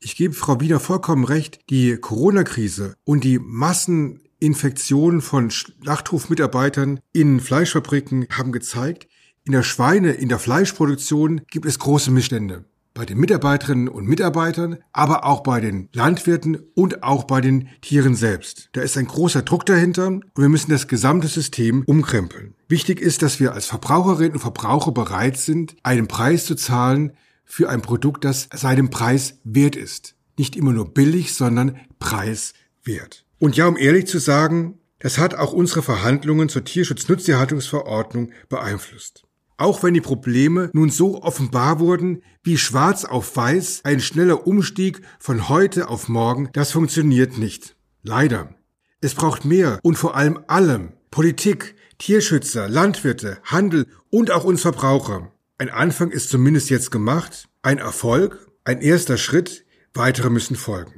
Ich 0.00 0.16
gebe 0.16 0.34
Frau 0.34 0.60
Wiener 0.60 0.80
vollkommen 0.80 1.24
recht, 1.24 1.60
die 1.70 1.96
Corona-Krise 1.96 2.94
und 3.04 3.24
die 3.24 3.38
Massen 3.38 4.20
Infektionen 4.40 5.20
von 5.20 5.50
Schlachthofmitarbeitern 5.50 7.00
in 7.12 7.40
Fleischfabriken 7.40 8.26
haben 8.30 8.52
gezeigt, 8.52 9.08
in 9.44 9.52
der 9.52 9.62
Schweine, 9.62 10.12
in 10.12 10.28
der 10.28 10.38
Fleischproduktion 10.38 11.40
gibt 11.50 11.64
es 11.64 11.78
große 11.78 12.10
Missstände. 12.10 12.64
Bei 12.92 13.06
den 13.06 13.18
Mitarbeiterinnen 13.18 13.88
und 13.88 14.06
Mitarbeitern, 14.06 14.78
aber 14.92 15.24
auch 15.24 15.42
bei 15.42 15.60
den 15.60 15.88
Landwirten 15.92 16.58
und 16.74 17.02
auch 17.02 17.24
bei 17.24 17.40
den 17.40 17.68
Tieren 17.80 18.14
selbst. 18.14 18.68
Da 18.72 18.82
ist 18.82 18.98
ein 18.98 19.06
großer 19.06 19.42
Druck 19.42 19.64
dahinter 19.64 20.08
und 20.08 20.24
wir 20.36 20.48
müssen 20.48 20.70
das 20.70 20.88
gesamte 20.88 21.28
System 21.28 21.82
umkrempeln. 21.86 22.54
Wichtig 22.68 23.00
ist, 23.00 23.22
dass 23.22 23.40
wir 23.40 23.54
als 23.54 23.66
Verbraucherinnen 23.66 24.32
und 24.32 24.40
Verbraucher 24.40 24.92
bereit 24.92 25.38
sind, 25.38 25.76
einen 25.82 26.08
Preis 26.08 26.44
zu 26.44 26.54
zahlen 26.54 27.12
für 27.44 27.70
ein 27.70 27.80
Produkt, 27.80 28.24
das 28.24 28.48
seinem 28.52 28.90
Preis 28.90 29.38
wert 29.44 29.76
ist. 29.76 30.14
Nicht 30.36 30.56
immer 30.56 30.72
nur 30.72 30.92
billig, 30.92 31.32
sondern 31.34 31.78
preiswert. 31.98 33.24
Und 33.38 33.56
ja, 33.56 33.66
um 33.66 33.76
ehrlich 33.76 34.06
zu 34.06 34.18
sagen, 34.18 34.80
das 34.98 35.18
hat 35.18 35.34
auch 35.34 35.52
unsere 35.52 35.82
Verhandlungen 35.82 36.48
zur 36.48 36.64
Tierschutznutztierhaltungsverordnung 36.64 38.32
beeinflusst. 38.48 39.22
Auch 39.56 39.82
wenn 39.82 39.94
die 39.94 40.00
Probleme 40.00 40.70
nun 40.72 40.90
so 40.90 41.22
offenbar 41.22 41.80
wurden, 41.80 42.22
wie 42.42 42.58
schwarz 42.58 43.04
auf 43.04 43.36
weiß, 43.36 43.80
ein 43.84 44.00
schneller 44.00 44.46
Umstieg 44.46 45.02
von 45.18 45.48
heute 45.48 45.88
auf 45.88 46.08
morgen, 46.08 46.48
das 46.52 46.72
funktioniert 46.72 47.38
nicht. 47.38 47.76
Leider. 48.02 48.54
Es 49.00 49.14
braucht 49.14 49.44
mehr 49.44 49.78
und 49.82 49.96
vor 49.96 50.16
allem 50.16 50.40
allem 50.46 50.92
Politik, 51.10 51.74
Tierschützer, 51.98 52.68
Landwirte, 52.68 53.38
Handel 53.44 53.86
und 54.10 54.30
auch 54.30 54.44
uns 54.44 54.62
Verbraucher. 54.62 55.32
Ein 55.58 55.70
Anfang 55.70 56.10
ist 56.10 56.30
zumindest 56.30 56.70
jetzt 56.70 56.90
gemacht, 56.90 57.48
ein 57.62 57.78
Erfolg, 57.78 58.48
ein 58.64 58.80
erster 58.80 59.16
Schritt, 59.16 59.64
weitere 59.94 60.30
müssen 60.30 60.54
folgen. 60.54 60.97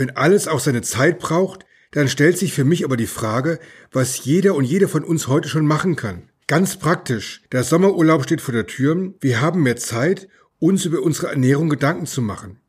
Wenn 0.00 0.16
alles 0.16 0.48
auch 0.48 0.60
seine 0.60 0.80
Zeit 0.80 1.18
braucht, 1.18 1.66
dann 1.90 2.08
stellt 2.08 2.38
sich 2.38 2.54
für 2.54 2.64
mich 2.64 2.86
aber 2.86 2.96
die 2.96 3.06
Frage, 3.06 3.58
was 3.92 4.24
jeder 4.24 4.54
und 4.54 4.64
jede 4.64 4.88
von 4.88 5.04
uns 5.04 5.28
heute 5.28 5.50
schon 5.50 5.66
machen 5.66 5.94
kann. 5.94 6.30
Ganz 6.46 6.78
praktisch. 6.78 7.42
Der 7.52 7.64
Sommerurlaub 7.64 8.24
steht 8.24 8.40
vor 8.40 8.54
der 8.54 8.66
Tür. 8.66 9.12
Wir 9.20 9.42
haben 9.42 9.62
mehr 9.62 9.76
Zeit, 9.76 10.26
uns 10.58 10.86
über 10.86 11.02
unsere 11.02 11.26
Ernährung 11.26 11.68
Gedanken 11.68 12.06
zu 12.06 12.22
machen. 12.22 12.60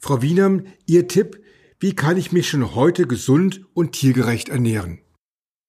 Frau 0.00 0.22
Wienam, 0.22 0.64
Ihr 0.86 1.06
Tipp, 1.06 1.40
wie 1.78 1.94
kann 1.94 2.16
ich 2.16 2.32
mich 2.32 2.48
schon 2.48 2.74
heute 2.74 3.06
gesund 3.06 3.64
und 3.72 3.92
tiergerecht 3.92 4.48
ernähren? 4.48 4.98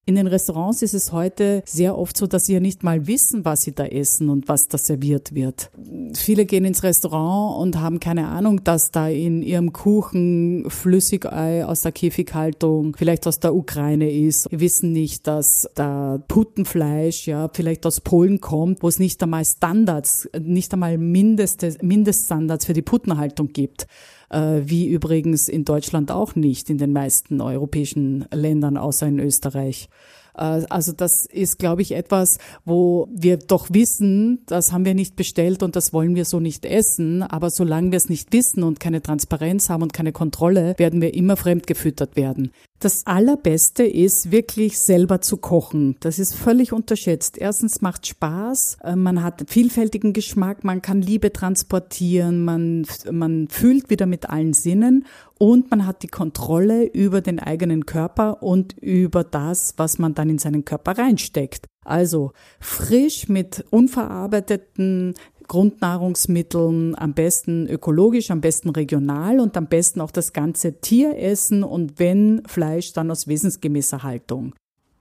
In 0.08 0.16
den 0.16 0.28
Restaurants 0.28 0.84
ist 0.84 0.94
es 0.94 1.12
heute 1.12 1.62
sehr 1.66 1.98
oft 1.98 2.16
so, 2.16 2.28
dass 2.28 2.46
sie 2.46 2.54
ja 2.54 2.62
nicht 2.62 2.82
mal 2.82 3.08
wissen, 3.08 3.44
was 3.44 3.64
sie 3.64 3.74
da 3.74 3.86
essen 3.86 4.30
und 4.30 4.48
was 4.48 4.70
da 4.70 4.78
serviert 4.78 5.36
wird. 5.36 5.70
Viele 6.16 6.46
gehen 6.46 6.64
ins 6.64 6.82
Restaurant 6.82 7.60
und 7.60 7.82
haben 7.82 8.00
keine 8.00 8.30
Ahnung, 8.30 8.64
dass 8.64 8.92
da 8.92 9.10
in 9.10 9.42
ihrem 9.42 9.74
Kuchen 9.74 10.70
Flüssigei 10.70 11.66
aus 11.66 11.82
der 11.82 11.92
Käfighaltung, 11.92 12.96
vielleicht 12.98 13.28
aus 13.28 13.42
der 13.42 13.54
Ukraine 13.54 14.10
ist. 14.10 14.50
Wir 14.50 14.62
wissen 14.62 14.94
nicht, 14.94 15.28
dass 15.28 15.70
da 15.76 16.24
Puttenfleisch, 16.30 17.28
ja, 17.28 17.50
vielleicht 17.52 17.86
aus 17.86 18.00
Polen 18.00 18.40
kommt, 18.40 18.84
wo 18.84 18.88
es 18.88 19.00
nicht 19.00 19.22
einmal 19.22 19.44
Standards, 19.44 20.30
nicht 20.40 20.72
einmal 20.72 20.98
Mindest, 20.98 21.84
Mindeststandards 21.84 22.66
für 22.66 22.72
die 22.72 22.82
Puttenhaltung 22.82 23.50
gibt 23.50 23.88
wie 24.30 24.88
übrigens 24.88 25.48
in 25.48 25.64
Deutschland 25.64 26.12
auch 26.12 26.36
nicht, 26.36 26.70
in 26.70 26.78
den 26.78 26.92
meisten 26.92 27.40
europäischen 27.42 28.26
Ländern 28.32 28.78
außer 28.78 29.08
in 29.08 29.20
Österreich. 29.20 29.90
Äh, 30.38 30.66
also 30.70 30.92
das 30.92 31.26
ist, 31.26 31.60
glaube 31.60 31.82
ich, 31.82 31.94
etwas, 31.94 32.38
wo 32.66 33.08
wir 33.12 33.38
doch 33.38 33.68
wissen, 33.72 34.44
das 34.46 34.72
haben 34.72 34.86
wir 34.86 34.94
nicht 34.94 35.16
bestellt 35.16 35.64
und 35.64 35.76
das 35.76 35.94
wollen 35.94 36.16
wir 36.16 36.26
so 36.26 36.40
nicht 36.40 36.66
essen. 36.66 37.24
Aber 37.24 37.50
solange 37.50 37.92
wir 37.92 37.98
es 37.98 38.10
nicht 38.10 38.32
wissen 38.34 38.64
und 38.64 38.80
keine 38.80 39.02
Transparenz 39.02 39.70
haben 39.70 39.84
und 39.84 39.94
keine 39.94 40.12
Kontrolle, 40.12 40.76
werden 40.78 41.02
wir 41.02 41.14
immer 41.14 41.38
fremdgefüttert 41.38 42.16
werden. 42.16 42.52
Das 42.80 43.08
Allerbeste 43.08 43.84
ist 43.84 44.32
wirklich 44.32 44.78
selber 44.78 45.20
zu 45.20 45.38
kochen. 45.38 45.96
Das 46.00 46.20
ist 46.20 46.36
völlig 46.36 46.74
unterschätzt. 46.74 47.40
Erstens 47.40 47.82
macht 47.82 48.06
Spaß, 48.06 48.78
äh, 48.84 48.96
man 48.96 49.24
hat 49.24 49.46
vielfältigen 49.48 50.14
Geschmack, 50.14 50.64
man 50.64 50.84
kann 50.84 51.02
Liebe 51.02 51.34
transportieren, 51.34 52.46
man, 52.46 52.86
man 53.12 53.48
fühlt 53.48 53.90
wieder 53.90 54.06
mit 54.06 54.30
allen 54.30 54.54
Sinnen 54.54 55.06
und 55.40 55.70
man 55.72 55.86
hat 55.86 56.04
die 56.04 56.08
Kontrolle 56.08 56.86
über 56.86 57.22
den 57.22 57.40
eigenen 57.40 57.86
Körper 57.86 58.42
und 58.42 58.78
über 58.80 59.24
das, 59.24 59.74
was 59.78 60.00
man 60.00 60.14
dann 60.14 60.30
in 60.30 60.40
seinen 60.40 60.66
Körper 60.66 60.98
reinsteckt. 60.98 61.66
Also 61.86 62.32
frisch 62.60 63.30
mit 63.30 63.66
unverarbeiteten 63.70 65.14
Grundnahrungsmitteln, 65.48 66.96
am 66.96 67.14
besten 67.14 67.68
ökologisch, 67.68 68.32
am 68.32 68.42
besten 68.42 68.70
regional 68.70 69.40
und 69.40 69.56
am 69.56 69.68
besten 69.68 70.02
auch 70.02 70.12
das 70.12 70.34
ganze 70.34 70.82
Tier 70.82 71.18
essen 71.18 71.64
und 71.64 72.00
wenn 72.00 72.44
Fleisch, 72.46 72.94
dann 72.94 73.10
aus 73.12 73.28
wesensgemäßer 73.28 74.04
Haltung. 74.04 74.54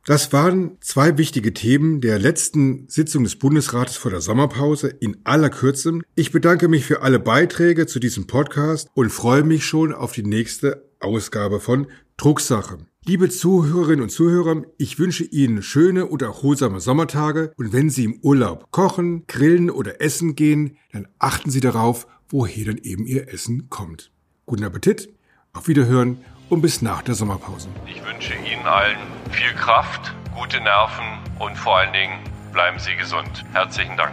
Das 0.06 0.32
waren 0.32 0.78
zwei 0.80 1.18
wichtige 1.18 1.52
Themen 1.52 2.00
der 2.00 2.20
letzten 2.20 2.88
Sitzung 2.88 3.24
des 3.24 3.34
Bundesrates 3.34 3.96
vor 3.96 4.12
der 4.12 4.20
Sommerpause 4.20 4.86
in 4.86 5.16
aller 5.24 5.50
Kürze. 5.50 5.98
Ich 6.14 6.30
bedanke 6.30 6.68
mich 6.68 6.84
für 6.84 7.02
alle 7.02 7.18
Beiträge 7.18 7.88
zu 7.88 7.98
diesem 7.98 8.28
Podcast 8.28 8.88
und 8.94 9.10
freue 9.10 9.42
mich 9.42 9.66
schon 9.66 9.92
auf 9.92 10.12
die 10.12 10.22
nächste 10.22 10.88
Ausgabe 11.00 11.58
von 11.58 11.88
Drucksache. 12.18 12.78
Liebe 13.04 13.28
Zuhörerinnen 13.30 14.04
und 14.04 14.10
Zuhörer, 14.10 14.62
ich 14.78 15.00
wünsche 15.00 15.24
Ihnen 15.24 15.60
schöne 15.60 16.06
und 16.06 16.22
erholsame 16.22 16.78
Sommertage 16.78 17.52
und 17.56 17.72
wenn 17.72 17.90
Sie 17.90 18.04
im 18.04 18.20
Urlaub 18.22 18.70
kochen, 18.70 19.26
grillen 19.26 19.70
oder 19.70 20.00
essen 20.00 20.36
gehen, 20.36 20.76
dann 20.92 21.08
achten 21.18 21.50
Sie 21.50 21.60
darauf, 21.60 22.06
woher 22.28 22.66
dann 22.66 22.78
eben 22.78 23.06
Ihr 23.06 23.26
Essen 23.34 23.70
kommt. 23.70 24.12
Guten 24.44 24.62
Appetit, 24.62 25.12
auf 25.52 25.66
Wiederhören 25.66 26.18
und 26.48 26.60
bis 26.62 26.82
nach 26.82 27.02
der 27.02 27.14
Sommerpause. 27.14 27.68
Ich 27.86 28.04
wünsche 28.04 28.34
Ihnen 28.34 28.66
allen 28.66 28.98
viel 29.30 29.52
Kraft, 29.54 30.14
gute 30.34 30.60
Nerven 30.60 31.18
und 31.38 31.56
vor 31.56 31.78
allen 31.78 31.92
Dingen 31.92 32.18
bleiben 32.52 32.78
Sie 32.78 32.96
gesund. 32.96 33.44
Herzlichen 33.52 33.96
Dank. 33.96 34.12